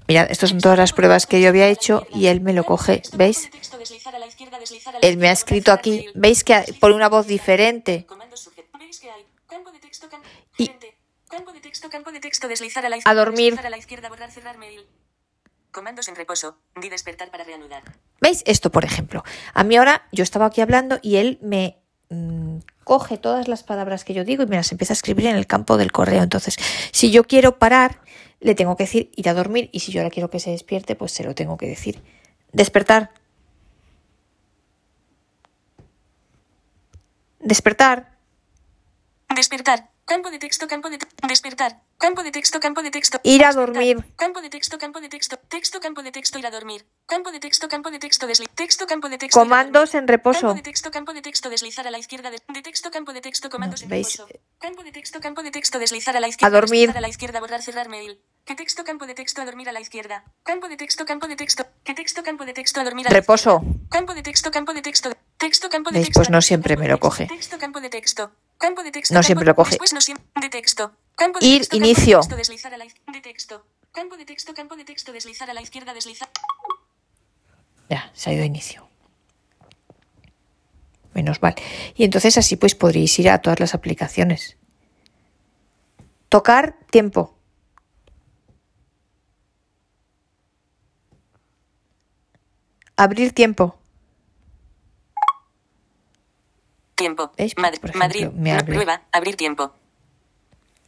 Mirad, 0.07 0.29
estas 0.29 0.49
son 0.49 0.59
todas 0.59 0.77
las 0.77 0.93
pruebas 0.93 1.25
que 1.25 1.41
yo 1.41 1.49
había 1.49 1.67
hecho 1.67 2.05
y 2.13 2.27
él 2.27 2.41
me 2.41 2.53
lo 2.53 2.63
coge, 2.65 3.01
¿veis? 3.13 3.49
Él 5.01 5.17
me 5.17 5.29
ha 5.29 5.31
escrito 5.31 5.71
aquí, 5.71 6.07
¿veis 6.15 6.43
que 6.43 6.75
pone 6.79 6.95
una 6.95 7.07
voz 7.09 7.27
diferente? 7.27 8.05
Y- 10.57 10.71
a 13.05 13.13
dormir. 13.13 13.59
Comandos 15.71 16.09
en 16.09 16.15
reposo. 16.17 16.57
Di 16.75 16.89
despertar 16.89 17.31
para 17.31 17.45
reanudar. 17.45 17.83
¿Veis? 18.19 18.43
Esto, 18.45 18.71
por 18.71 18.83
ejemplo. 18.83 19.23
A 19.53 19.63
mí 19.63 19.77
ahora, 19.77 20.05
yo 20.11 20.23
estaba 20.23 20.47
aquí 20.47 20.59
hablando 20.59 20.99
y 21.01 21.15
él 21.15 21.39
me 21.41 21.77
mm, 22.09 22.57
coge 22.83 23.17
todas 23.17 23.47
las 23.47 23.63
palabras 23.63 24.03
que 24.03 24.13
yo 24.13 24.25
digo 24.25 24.43
y 24.43 24.47
me 24.47 24.57
las 24.57 24.69
empieza 24.73 24.91
a 24.91 24.95
escribir 24.95 25.27
en 25.27 25.37
el 25.37 25.47
campo 25.47 25.77
del 25.77 25.93
correo. 25.93 26.21
Entonces, 26.23 26.57
si 26.91 27.09
yo 27.11 27.23
quiero 27.23 27.57
parar, 27.57 28.01
le 28.41 28.55
tengo 28.55 28.75
que 28.75 28.83
decir 28.83 29.11
ir 29.15 29.29
a 29.29 29.33
dormir 29.33 29.69
y 29.71 29.79
si 29.79 29.91
yo 29.91 30.01
ahora 30.01 30.09
quiero 30.11 30.29
que 30.29 30.39
se 30.39 30.49
despierte, 30.51 30.95
pues 30.95 31.11
se 31.13 31.23
lo 31.23 31.33
tengo 31.35 31.57
que 31.57 31.67
decir. 31.67 32.01
Despertar. 32.51 33.11
Despertar. 37.39 38.17
Despertar. 39.35 39.89
Campo 40.05 40.29
de 40.29 40.39
texto, 40.39 40.67
campo 40.67 40.89
de 40.89 40.97
texto. 40.97 41.27
Despertar. 41.27 41.81
Campo 41.97 42.21
de 42.23 42.31
texto, 42.31 42.59
campo 42.59 42.81
de 42.81 42.91
texto. 42.91 43.19
Ir 43.23 43.45
a 43.45 43.53
dormir. 43.53 44.03
Campo 44.17 44.41
de 44.41 44.49
texto, 44.49 44.77
campo 44.77 44.99
de 44.99 45.07
texto. 45.07 45.37
Texto, 45.47 45.79
campo 45.79 46.03
de 46.03 46.11
texto, 46.11 46.37
ir 46.37 46.45
a 46.45 46.51
dormir. 46.51 46.85
Campo 47.05 47.31
de 47.31 47.39
texto, 47.39 47.69
campo 47.69 47.91
de 47.91 47.99
texto, 47.99 48.27
desli. 48.27 48.47
Texto, 48.47 48.87
campo 48.87 49.07
de 49.07 49.17
texto. 49.17 49.39
a 49.39 49.43
Comandos 49.43 49.91
dormir. 49.91 50.03
en 50.03 50.07
reposo. 50.09 50.41
Campo 50.41 50.55
de 50.55 50.61
texto, 50.63 50.91
campo 50.91 51.13
de 51.13 51.21
texto, 51.21 51.49
deslizar 51.49 51.87
a 51.87 51.91
la 51.91 51.99
izquierda. 51.99 52.29
De, 52.31 52.39
de 52.45 52.61
texto, 52.61 52.91
campo 52.91 53.13
de 53.13 53.21
texto, 53.21 53.49
comandos 53.49 53.81
No, 53.81 53.85
en 53.85 53.91
reposo. 53.91 54.27
Campo 54.57 54.83
de 54.83 54.91
texto, 54.91 55.19
campo 55.21 55.43
de 55.43 55.51
texto, 55.51 55.79
deslizar 55.79 56.17
a 56.17 56.19
la 56.19 56.27
izquierda. 56.27 56.59
dormir. 56.59 56.79
deslizar 56.89 56.97
a 56.97 57.01
la 57.01 57.07
izquierda, 57.09 57.39
borrar, 57.39 57.61
cerrar 57.61 57.87
mail. 57.87 58.19
Que 58.45 58.55
texto, 58.55 58.83
campo 58.83 59.05
de 59.05 59.13
texto, 59.13 59.41
a 59.41 59.45
dormir 59.45 59.69
a 59.69 59.71
la 59.71 59.79
izquierda. 59.79 60.23
Campo 60.43 60.67
de 60.67 60.75
texto, 60.75 61.05
campo 61.05 61.27
de 61.27 61.35
texto. 61.35 61.65
Que 61.83 61.93
texto, 61.93 62.23
campo 62.23 62.43
de 62.45 62.53
texto, 62.53 62.81
a 62.81 62.83
dormir 62.83 63.07
a 63.07 63.09
la 63.09 63.15
Reposo. 63.15 63.61
izquierda. 63.63 63.89
Campo 63.89 64.13
de 64.15 64.23
texto, 64.23 64.51
campo 64.51 64.73
de 64.73 64.81
texto. 64.81 65.11
Texto, 65.37 65.69
campo 65.69 65.91
de 65.91 65.99
texto. 65.99 66.13
Pues 66.19 66.29
no 66.29 66.41
siempre 66.41 66.75
me 66.75 66.87
lo 66.87 66.99
coge. 66.99 67.27
Texto, 67.27 67.57
campo 67.59 67.79
de 67.81 67.89
texto. 67.89 68.31
Campo 68.57 68.83
de 68.83 68.91
texto. 68.91 69.13
No 69.13 69.23
siempre 69.23 69.45
lo 69.45 69.55
coge. 69.55 69.71
Después 69.71 69.93
no 69.93 70.01
siempre. 70.01 70.25
De 70.41 70.49
texto. 70.49 70.91
Campo 71.15 71.39
de 71.39 71.45
Ir, 71.45 71.59
texto, 71.59 71.71
campo 71.77 71.85
de 71.85 71.91
inicio. 71.91 72.19
texto, 72.19 72.35
deslizar 72.35 72.73
a 72.73 72.77
la 72.77 72.85
De 72.85 73.21
texto. 73.21 73.65
Campo 73.91 74.17
de 74.17 74.25
texto, 74.25 74.53
campo 74.53 74.75
de 74.75 74.85
texto, 74.85 75.11
deslizar 75.11 75.49
a 75.49 75.53
la 75.53 75.61
izquierda, 75.61 75.93
deslizar. 75.93 76.29
Ya, 77.89 78.09
se 78.13 78.29
ha 78.29 78.33
ido 78.33 78.43
a 78.43 78.45
inicio. 78.45 78.87
Menos 81.13 81.41
mal. 81.41 81.55
Y 81.95 82.05
entonces 82.05 82.37
así 82.37 82.55
pues 82.55 82.73
podréis 82.73 83.17
ir 83.19 83.29
a 83.29 83.39
todas 83.41 83.59
las 83.59 83.73
aplicaciones. 83.75 84.57
Tocar 86.29 86.75
tiempo. 86.89 87.37
Abrir 93.01 93.33
tiempo. 93.33 93.75
Tiempo. 96.93 97.31
Madrid. 97.57 97.79
Por 97.81 97.95
Madrid. 97.95 98.27
me 98.31 98.53
abre. 98.53 98.75
Prueba. 98.75 99.01
Abrir 99.11 99.35
tiempo. 99.35 99.73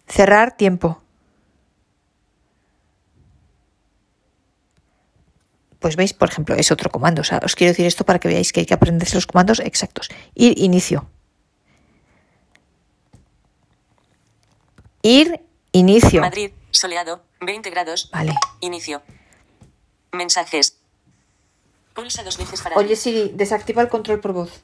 Cerrar 0.08 0.56
tiempo. 0.56 1.02
Pues 5.80 5.96
veis, 5.96 6.14
por 6.14 6.30
ejemplo, 6.30 6.54
es 6.54 6.72
otro 6.72 6.92
comando. 6.92 7.22
O 7.22 7.24
sea, 7.24 7.40
os 7.44 7.56
quiero 7.56 7.72
decir 7.72 7.88
esto 7.88 8.06
para 8.06 8.20
que 8.20 8.28
veáis 8.28 8.54
que 8.54 8.60
hay 8.60 8.68
que 8.68 8.76
aprenderse 8.76 9.16
los 9.16 9.26
comandos 9.26 9.60
exactos. 9.60 10.10
Ir, 10.36 10.54
inicio. 10.60 11.10
Ir, 15.02 15.42
Inicio. 15.72 16.22
Madrid, 16.22 16.52
soleado, 16.70 17.24
20 17.42 17.72
grados. 17.72 18.12
Vale. 18.14 18.36
Inicio. 18.60 19.02
Mensajes. 20.12 20.83
Pulsa 21.94 22.24
dos 22.24 22.38
veces 22.38 22.62
para. 22.62 22.76
Oye 22.76 22.96
Siri, 22.96 23.32
desactiva 23.34 23.82
el 23.82 23.90
control 23.90 24.20
por 24.20 24.34
voz. 24.34 24.64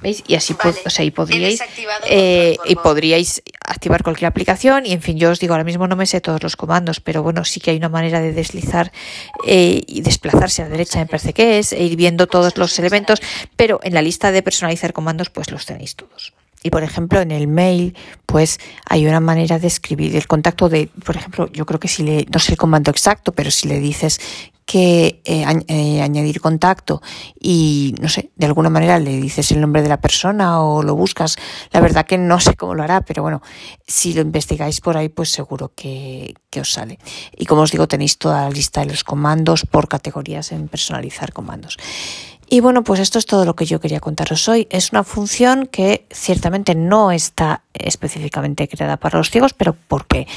¿Veis? 0.00 0.22
Y 0.26 0.34
así 0.34 0.54
Vale. 0.54 0.76
o 0.84 0.90
sea, 0.90 1.04
y 1.06 1.10
podríais, 1.10 1.58
eh, 2.04 2.56
y 2.66 2.76
podríais 2.76 3.42
activar 3.64 4.02
cualquier 4.02 4.28
aplicación 4.28 4.84
y 4.84 4.92
en 4.92 5.00
fin, 5.00 5.18
yo 5.18 5.30
os 5.30 5.40
digo, 5.40 5.54
ahora 5.54 5.64
mismo 5.64 5.86
no 5.88 5.96
me 5.96 6.04
sé 6.04 6.20
todos 6.20 6.42
los 6.42 6.54
comandos, 6.54 7.00
pero 7.00 7.22
bueno, 7.22 7.44
sí 7.44 7.60
que 7.60 7.70
hay 7.70 7.78
una 7.78 7.88
manera 7.88 8.20
de 8.20 8.32
deslizar 8.32 8.92
eh, 9.46 9.82
y 9.86 10.02
desplazarse 10.02 10.62
a 10.62 10.66
la 10.66 10.72
derecha, 10.72 10.98
me 10.98 11.06
parece 11.06 11.32
que 11.32 11.58
es, 11.58 11.72
e 11.72 11.82
ir 11.82 11.96
viendo 11.96 12.26
todos 12.26 12.58
los 12.58 12.78
elementos, 12.78 13.20
pero 13.56 13.80
en 13.82 13.94
la 13.94 14.02
lista 14.02 14.32
de 14.32 14.42
personalizar 14.42 14.92
comandos 14.92 15.30
pues 15.30 15.50
los 15.50 15.64
tenéis 15.64 15.96
todos. 15.96 16.34
Y 16.66 16.70
por 16.70 16.82
ejemplo, 16.82 17.20
en 17.20 17.30
el 17.30 17.46
mail, 17.46 17.94
pues 18.26 18.58
hay 18.90 19.06
una 19.06 19.20
manera 19.20 19.60
de 19.60 19.68
escribir 19.68 20.16
el 20.16 20.26
contacto 20.26 20.68
de, 20.68 20.90
por 21.04 21.16
ejemplo, 21.16 21.46
yo 21.52 21.64
creo 21.64 21.78
que 21.78 21.86
si 21.86 22.02
le, 22.02 22.26
no 22.28 22.40
sé 22.40 22.50
el 22.50 22.58
comando 22.58 22.90
exacto, 22.90 23.30
pero 23.30 23.52
si 23.52 23.68
le 23.68 23.78
dices 23.78 24.18
que 24.64 25.22
eh, 25.24 25.44
eh, 25.68 26.02
añadir 26.02 26.40
contacto 26.40 27.00
y 27.38 27.94
no 28.00 28.08
sé, 28.08 28.32
de 28.34 28.46
alguna 28.46 28.68
manera 28.68 28.98
le 28.98 29.20
dices 29.20 29.52
el 29.52 29.60
nombre 29.60 29.80
de 29.80 29.88
la 29.88 30.00
persona 30.00 30.60
o 30.60 30.82
lo 30.82 30.96
buscas, 30.96 31.36
la 31.70 31.78
verdad 31.78 32.04
que 32.04 32.18
no 32.18 32.40
sé 32.40 32.54
cómo 32.54 32.74
lo 32.74 32.82
hará, 32.82 33.02
pero 33.02 33.22
bueno, 33.22 33.42
si 33.86 34.12
lo 34.12 34.22
investigáis 34.22 34.80
por 34.80 34.96
ahí, 34.96 35.08
pues 35.08 35.30
seguro 35.30 35.70
que 35.76 36.34
os 36.60 36.72
sale. 36.72 36.98
Y 37.36 37.46
como 37.46 37.62
os 37.62 37.70
digo, 37.70 37.86
tenéis 37.86 38.18
toda 38.18 38.42
la 38.42 38.50
lista 38.50 38.80
de 38.80 38.86
los 38.86 39.04
comandos 39.04 39.64
por 39.70 39.86
categorías 39.86 40.50
en 40.50 40.66
personalizar 40.66 41.32
comandos. 41.32 41.76
Y 42.48 42.60
bueno, 42.60 42.84
pues 42.84 43.00
esto 43.00 43.18
es 43.18 43.26
todo 43.26 43.44
lo 43.44 43.56
que 43.56 43.66
yo 43.66 43.80
quería 43.80 43.98
contaros 43.98 44.48
hoy. 44.48 44.68
Es 44.70 44.92
una 44.92 45.02
función 45.02 45.66
que 45.66 46.06
ciertamente 46.10 46.76
no 46.76 47.10
está 47.10 47.62
específicamente 47.74 48.68
creada 48.68 48.96
para 48.96 49.18
los 49.18 49.30
ciegos, 49.30 49.52
pero 49.52 49.76
porque 49.88 50.28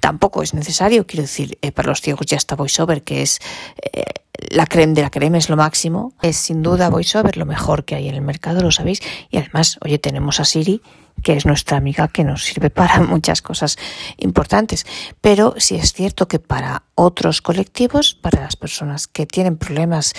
tampoco 0.00 0.42
es 0.42 0.54
necesario. 0.54 1.06
Quiero 1.06 1.22
decir, 1.22 1.58
eh, 1.60 1.70
para 1.70 1.88
los 1.88 2.00
ciegos 2.00 2.26
ya 2.26 2.38
está 2.38 2.56
VoiceOver, 2.56 3.02
que 3.02 3.20
es 3.20 3.40
eh, 3.82 4.02
la 4.50 4.66
creme 4.66 4.94
de 4.94 5.02
la 5.02 5.10
creme, 5.10 5.36
es 5.36 5.50
lo 5.50 5.56
máximo. 5.56 6.14
Es 6.22 6.38
sin 6.38 6.62
duda 6.62 6.88
VoiceOver 6.88 7.36
lo 7.36 7.44
mejor 7.44 7.84
que 7.84 7.96
hay 7.96 8.08
en 8.08 8.14
el 8.14 8.22
mercado, 8.22 8.62
lo 8.62 8.70
sabéis. 8.70 9.00
Y 9.30 9.36
además, 9.36 9.78
oye, 9.82 9.98
tenemos 9.98 10.40
a 10.40 10.46
Siri, 10.46 10.80
que 11.22 11.34
es 11.34 11.44
nuestra 11.44 11.76
amiga 11.76 12.08
que 12.08 12.24
nos 12.24 12.44
sirve 12.44 12.70
para 12.70 13.00
muchas 13.02 13.42
cosas 13.42 13.76
importantes. 14.16 14.86
Pero 15.20 15.54
sí 15.58 15.74
es 15.74 15.92
cierto 15.92 16.28
que 16.28 16.38
para 16.38 16.84
otros 16.94 17.42
colectivos, 17.42 18.14
para 18.14 18.40
las 18.40 18.56
personas 18.56 19.06
que 19.06 19.26
tienen 19.26 19.58
problemas 19.58 20.14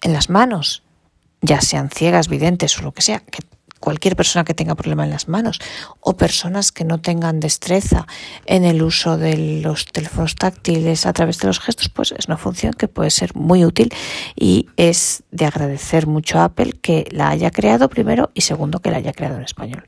en 0.00 0.12
las 0.12 0.30
manos, 0.30 0.83
ya 1.44 1.60
sean 1.60 1.90
ciegas, 1.90 2.28
videntes 2.28 2.78
o 2.78 2.82
lo 2.82 2.92
que 2.92 3.02
sea, 3.02 3.20
que 3.20 3.40
cualquier 3.84 4.16
persona 4.16 4.44
que 4.44 4.54
tenga 4.54 4.74
problema 4.74 5.04
en 5.04 5.10
las 5.10 5.28
manos 5.28 5.60
o 6.00 6.16
personas 6.16 6.72
que 6.72 6.84
no 6.84 7.02
tengan 7.02 7.38
destreza 7.38 8.06
en 8.46 8.64
el 8.64 8.82
uso 8.82 9.18
de 9.18 9.60
los 9.60 9.84
teléfonos 9.84 10.36
táctiles 10.36 11.04
a 11.04 11.12
través 11.12 11.38
de 11.38 11.48
los 11.48 11.60
gestos, 11.60 11.90
pues 11.90 12.12
es 12.12 12.26
una 12.26 12.38
función 12.38 12.72
que 12.72 12.88
puede 12.88 13.10
ser 13.10 13.36
muy 13.36 13.62
útil 13.62 13.92
y 14.34 14.68
es 14.78 15.22
de 15.32 15.44
agradecer 15.44 16.06
mucho 16.06 16.38
a 16.38 16.44
Apple 16.44 16.72
que 16.80 17.06
la 17.10 17.28
haya 17.28 17.50
creado 17.50 17.90
primero 17.90 18.30
y 18.32 18.40
segundo 18.40 18.80
que 18.80 18.90
la 18.90 18.96
haya 18.96 19.12
creado 19.12 19.36
en 19.36 19.42
español. 19.42 19.86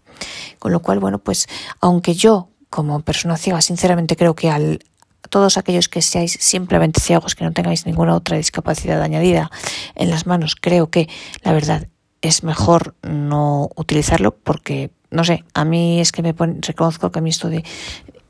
Con 0.59 0.73
lo 0.73 0.81
cual, 0.81 0.99
bueno, 0.99 1.19
pues 1.19 1.47
aunque 1.81 2.14
yo 2.14 2.51
como 2.69 3.01
persona 3.01 3.38
ciega 3.38 3.62
sinceramente 3.62 4.16
creo 4.16 4.35
que 4.35 4.51
al 4.51 4.81
todos 5.29 5.59
aquellos 5.59 5.89
que 5.89 6.03
seáis 6.03 6.37
simplemente 6.41 7.01
ciegos, 7.01 7.35
que 7.35 7.45
no 7.45 7.53
tengáis 7.53 7.87
ninguna 7.87 8.15
otra 8.15 8.37
discapacidad 8.37 9.03
añadida 9.03 9.51
en 9.95 10.11
las 10.11 10.27
manos, 10.27 10.57
creo 10.57 10.91
que 10.91 11.09
la 11.43 11.53
verdad 11.53 11.89
es 12.23 12.43
mejor 12.43 12.95
no 13.03 13.71
utilizarlo 13.77 14.37
porque, 14.37 14.91
no 15.11 15.25
sé, 15.25 15.45
a 15.55 15.65
mí 15.65 16.01
es 16.01 16.12
que 16.12 16.23
me 16.23 16.35
pone, 16.35 16.59
reconozco 16.62 17.11
que 17.11 17.19
a 17.19 17.23
mí 17.23 17.31
esto 17.31 17.49
de 17.49 17.65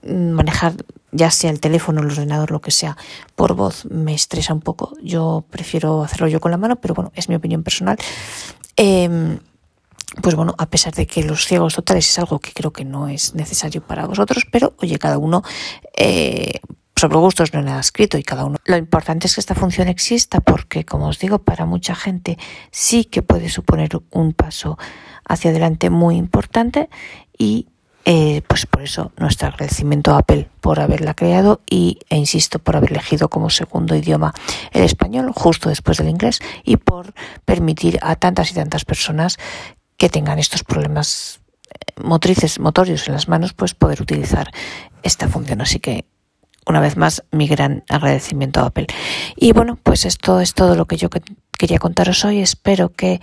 manejar 0.02 0.74
ya 1.12 1.30
sea 1.30 1.50
el 1.50 1.60
teléfono, 1.60 2.00
el 2.00 2.10
ordenador, 2.10 2.50
lo 2.50 2.60
que 2.60 2.70
sea, 2.70 2.96
por 3.34 3.54
voz 3.54 3.86
me 3.86 4.14
estresa 4.14 4.52
un 4.52 4.60
poco. 4.60 4.92
Yo 5.02 5.44
prefiero 5.50 6.02
hacerlo 6.02 6.28
yo 6.28 6.40
con 6.40 6.50
la 6.50 6.58
mano, 6.58 6.76
pero 6.76 6.94
bueno, 6.94 7.10
es 7.14 7.28
mi 7.28 7.34
opinión 7.34 7.62
personal. 7.62 7.96
Eh, 8.76 9.38
pues 10.22 10.34
bueno, 10.34 10.54
a 10.58 10.66
pesar 10.66 10.94
de 10.94 11.06
que 11.06 11.22
los 11.22 11.46
ciegos 11.46 11.74
totales 11.74 12.08
es 12.08 12.18
algo 12.18 12.38
que 12.38 12.52
creo 12.52 12.72
que 12.72 12.84
no 12.84 13.08
es 13.08 13.34
necesario 13.34 13.82
para 13.82 14.06
vosotros, 14.06 14.44
pero 14.50 14.74
oye, 14.80 14.98
cada 14.98 15.18
uno 15.18 15.42
eh, 15.96 16.60
sobre 16.98 17.18
gustos 17.18 17.52
no 17.52 17.58
hay 17.58 17.66
nada 17.66 17.80
escrito 17.80 18.16
y 18.16 18.22
cada 18.22 18.44
uno. 18.44 18.56
Lo 18.64 18.76
importante 18.76 19.26
es 19.26 19.34
que 19.34 19.40
esta 19.40 19.54
función 19.54 19.88
exista 19.88 20.40
porque, 20.40 20.84
como 20.84 21.08
os 21.08 21.18
digo, 21.18 21.40
para 21.40 21.66
mucha 21.66 21.94
gente 21.94 22.38
sí 22.70 23.04
que 23.04 23.22
puede 23.22 23.50
suponer 23.50 23.90
un 24.10 24.32
paso 24.32 24.78
hacia 25.28 25.50
adelante 25.50 25.90
muy 25.90 26.16
importante 26.16 26.88
y 27.36 27.68
eh, 28.06 28.42
pues 28.46 28.66
por 28.66 28.82
eso 28.82 29.12
nuestro 29.18 29.48
agradecimiento 29.48 30.14
a 30.14 30.18
Apple 30.18 30.48
por 30.60 30.80
haberla 30.80 31.14
creado 31.14 31.60
y, 31.68 31.98
e 32.08 32.16
insisto, 32.16 32.60
por 32.60 32.76
haber 32.76 32.92
elegido 32.92 33.28
como 33.28 33.50
segundo 33.50 33.94
idioma 33.94 34.32
el 34.70 34.84
español 34.84 35.32
justo 35.34 35.68
después 35.68 35.98
del 35.98 36.08
inglés 36.08 36.38
y 36.64 36.76
por 36.76 37.12
permitir 37.44 37.98
a 38.02 38.14
tantas 38.14 38.52
y 38.52 38.54
tantas 38.54 38.84
personas 38.84 39.38
que 39.96 40.08
tengan 40.08 40.38
estos 40.38 40.62
problemas 40.62 41.40
eh, 41.68 42.00
motrices, 42.02 42.58
motorios 42.60 43.06
en 43.08 43.14
las 43.14 43.28
manos, 43.28 43.52
pues 43.52 43.74
poder 43.74 44.00
utilizar 44.00 44.50
esta 45.02 45.28
función. 45.28 45.60
Así 45.60 45.80
que 45.80 46.04
una 46.66 46.80
vez 46.80 46.96
más 46.96 47.24
mi 47.30 47.46
gran 47.46 47.84
agradecimiento 47.88 48.60
a 48.60 48.66
Apple. 48.66 48.86
Y 49.36 49.52
bueno, 49.52 49.78
pues 49.82 50.04
esto 50.04 50.40
es 50.40 50.54
todo 50.54 50.74
lo 50.74 50.86
que 50.86 50.96
yo 50.96 51.10
que- 51.10 51.22
quería 51.58 51.78
contaros 51.78 52.24
hoy. 52.24 52.40
Espero 52.40 52.90
que 52.90 53.20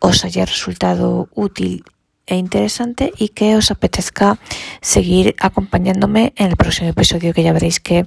os 0.00 0.24
haya 0.24 0.44
resultado 0.44 1.28
útil 1.34 1.84
e 2.26 2.36
interesante 2.36 3.12
y 3.18 3.28
que 3.30 3.56
os 3.56 3.70
apetezca 3.70 4.38
seguir 4.80 5.34
acompañándome 5.40 6.32
en 6.36 6.46
el 6.46 6.56
próximo 6.56 6.88
episodio 6.88 7.34
que 7.34 7.42
ya 7.42 7.52
veréis 7.52 7.80
que 7.80 8.06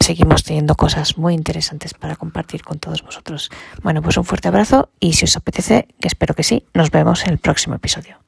seguimos 0.00 0.44
teniendo 0.44 0.74
cosas 0.74 1.18
muy 1.18 1.34
interesantes 1.34 1.92
para 1.94 2.16
compartir 2.16 2.62
con 2.62 2.78
todos 2.78 3.02
vosotros. 3.02 3.50
Bueno, 3.82 4.00
pues 4.02 4.16
un 4.16 4.24
fuerte 4.24 4.48
abrazo 4.48 4.90
y 5.00 5.14
si 5.14 5.24
os 5.24 5.36
apetece, 5.36 5.88
que 6.00 6.08
espero 6.08 6.34
que 6.34 6.44
sí, 6.44 6.64
nos 6.74 6.90
vemos 6.90 7.24
en 7.24 7.30
el 7.30 7.38
próximo 7.38 7.74
episodio. 7.74 8.25